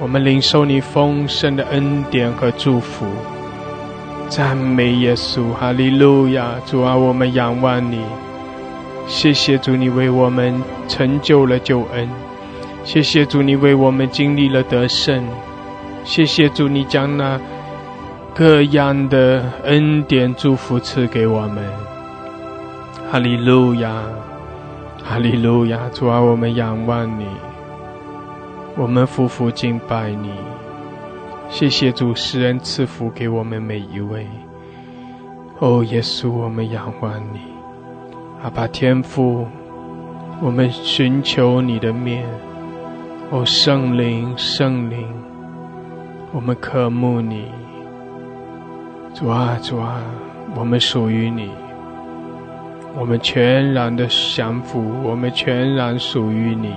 [0.00, 3.06] 我们领受你丰盛的恩典和祝福，
[4.28, 6.54] 赞美耶稣，哈利路亚！
[6.66, 8.00] 主啊，我们仰望你，
[9.06, 12.08] 谢谢主，你为我们成就了救恩，
[12.84, 15.24] 谢谢主，你为我们经历了得胜，
[16.04, 17.40] 谢谢主，你将那
[18.34, 21.64] 各样的恩典祝福赐给我们，
[23.12, 24.02] 哈利路亚，
[25.04, 25.78] 哈利路亚！
[25.92, 27.26] 主啊，我们仰望你。
[28.76, 30.32] 我们夫妇敬拜你，
[31.48, 34.26] 谢谢主施恩赐福给我们每一位。
[35.60, 37.38] 哦，耶稣，我们仰望你，
[38.42, 39.46] 阿爸天父，
[40.42, 42.26] 我们寻求你的面。
[43.30, 45.06] 哦，圣灵，圣灵，
[46.32, 47.44] 我们渴慕你。
[49.14, 50.02] 主啊，主啊，
[50.56, 51.48] 我们属于你，
[52.98, 56.74] 我们全然的降服，我们全然属于你。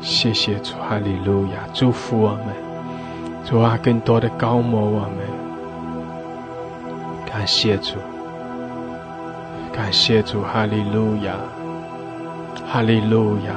[0.00, 1.68] 谢谢主，哈利路亚！
[1.74, 2.46] 祝福我们，
[3.44, 5.18] 主啊，更多的高摩我们。
[7.26, 7.96] 感谢主，
[9.72, 11.34] 感谢主，哈利路亚，
[12.66, 13.54] 哈利路亚，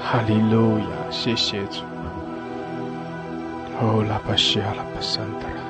[0.00, 0.84] 哈利路亚！
[1.10, 1.82] 谢谢主。
[3.80, 5.62] 哦，拉巴西阿拉巴桑德拉，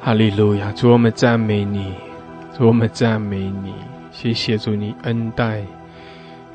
[0.00, 0.72] 哈利路亚！
[0.72, 1.94] 主我们赞美你，
[2.56, 3.74] 主我们赞美你。
[4.10, 5.62] 谢谢主，你恩待。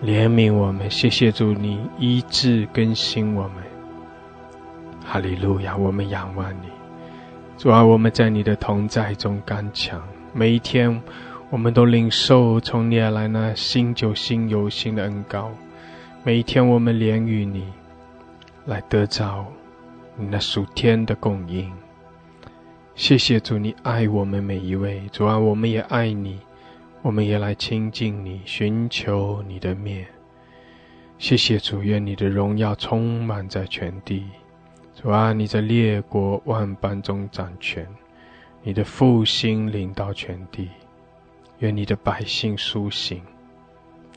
[0.03, 3.63] 怜悯我们，谢谢主，你医治更新我们。
[5.01, 6.67] 哈利路亚，我们仰望你，
[7.57, 10.03] 主啊，我们在你的同在中刚强。
[10.33, 11.01] 每一天，
[11.49, 15.49] 我们都领受从你而来那新酒新油新的恩膏。
[16.25, 17.63] 每一天，我们连于你，
[18.65, 19.45] 来得着
[20.17, 21.71] 你那属天的供应。
[22.93, 26.39] 谢谢主，你爱我们每一位，主啊，我们也爱你，
[27.03, 30.07] 我们也来亲近你，寻求你的面。
[31.17, 34.25] 谢谢主，愿你的荣耀充满在全地。
[34.95, 37.85] 主啊，你在列国万邦中掌权，
[38.61, 40.69] 你的复兴领到全地。
[41.59, 43.21] 愿你的百姓苏醒。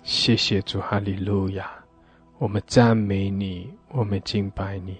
[0.04, 1.68] 谢谢主，哈利路亚！
[2.38, 4.96] 我们赞美你，我们敬拜你。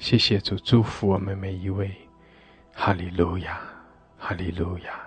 [0.00, 1.88] 谢谢主，祝福我们每一位。
[2.72, 3.60] 哈利路亚，
[4.18, 5.05] 哈利路亚！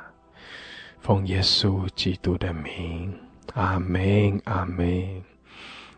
[1.02, 3.14] 奉耶稣基督的名，
[3.54, 5.24] 阿门，阿门，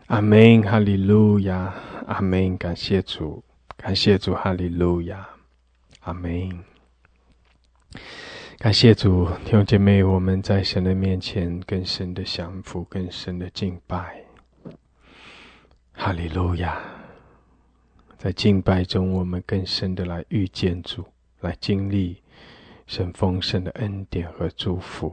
[0.06, 0.62] 阿门！
[0.62, 1.74] 哈利路亚，
[2.06, 2.56] 阿门！
[2.56, 3.42] 感谢主，
[3.76, 5.28] 感谢主，哈利路亚，
[6.00, 6.64] 阿门。
[8.58, 14.22] 感谢主，弟兄姐妹，我们在神的面前更深的降服，更深的敬拜。
[15.92, 16.80] 哈利路亚！
[18.16, 21.04] 在敬拜中，我们更深的来遇见主，
[21.40, 22.21] 来经历
[22.92, 25.10] 神丰盛的恩典和祝福。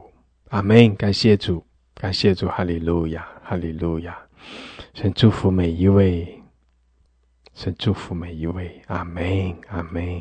[0.50, 0.94] 阿门！
[0.96, 2.46] 感谢主，感谢主！
[2.46, 4.18] 哈利路亚，哈利路亚！
[4.92, 6.42] 神祝福每一位，
[7.54, 8.82] 神祝福每一位。
[8.88, 10.20] 阿门，阿门。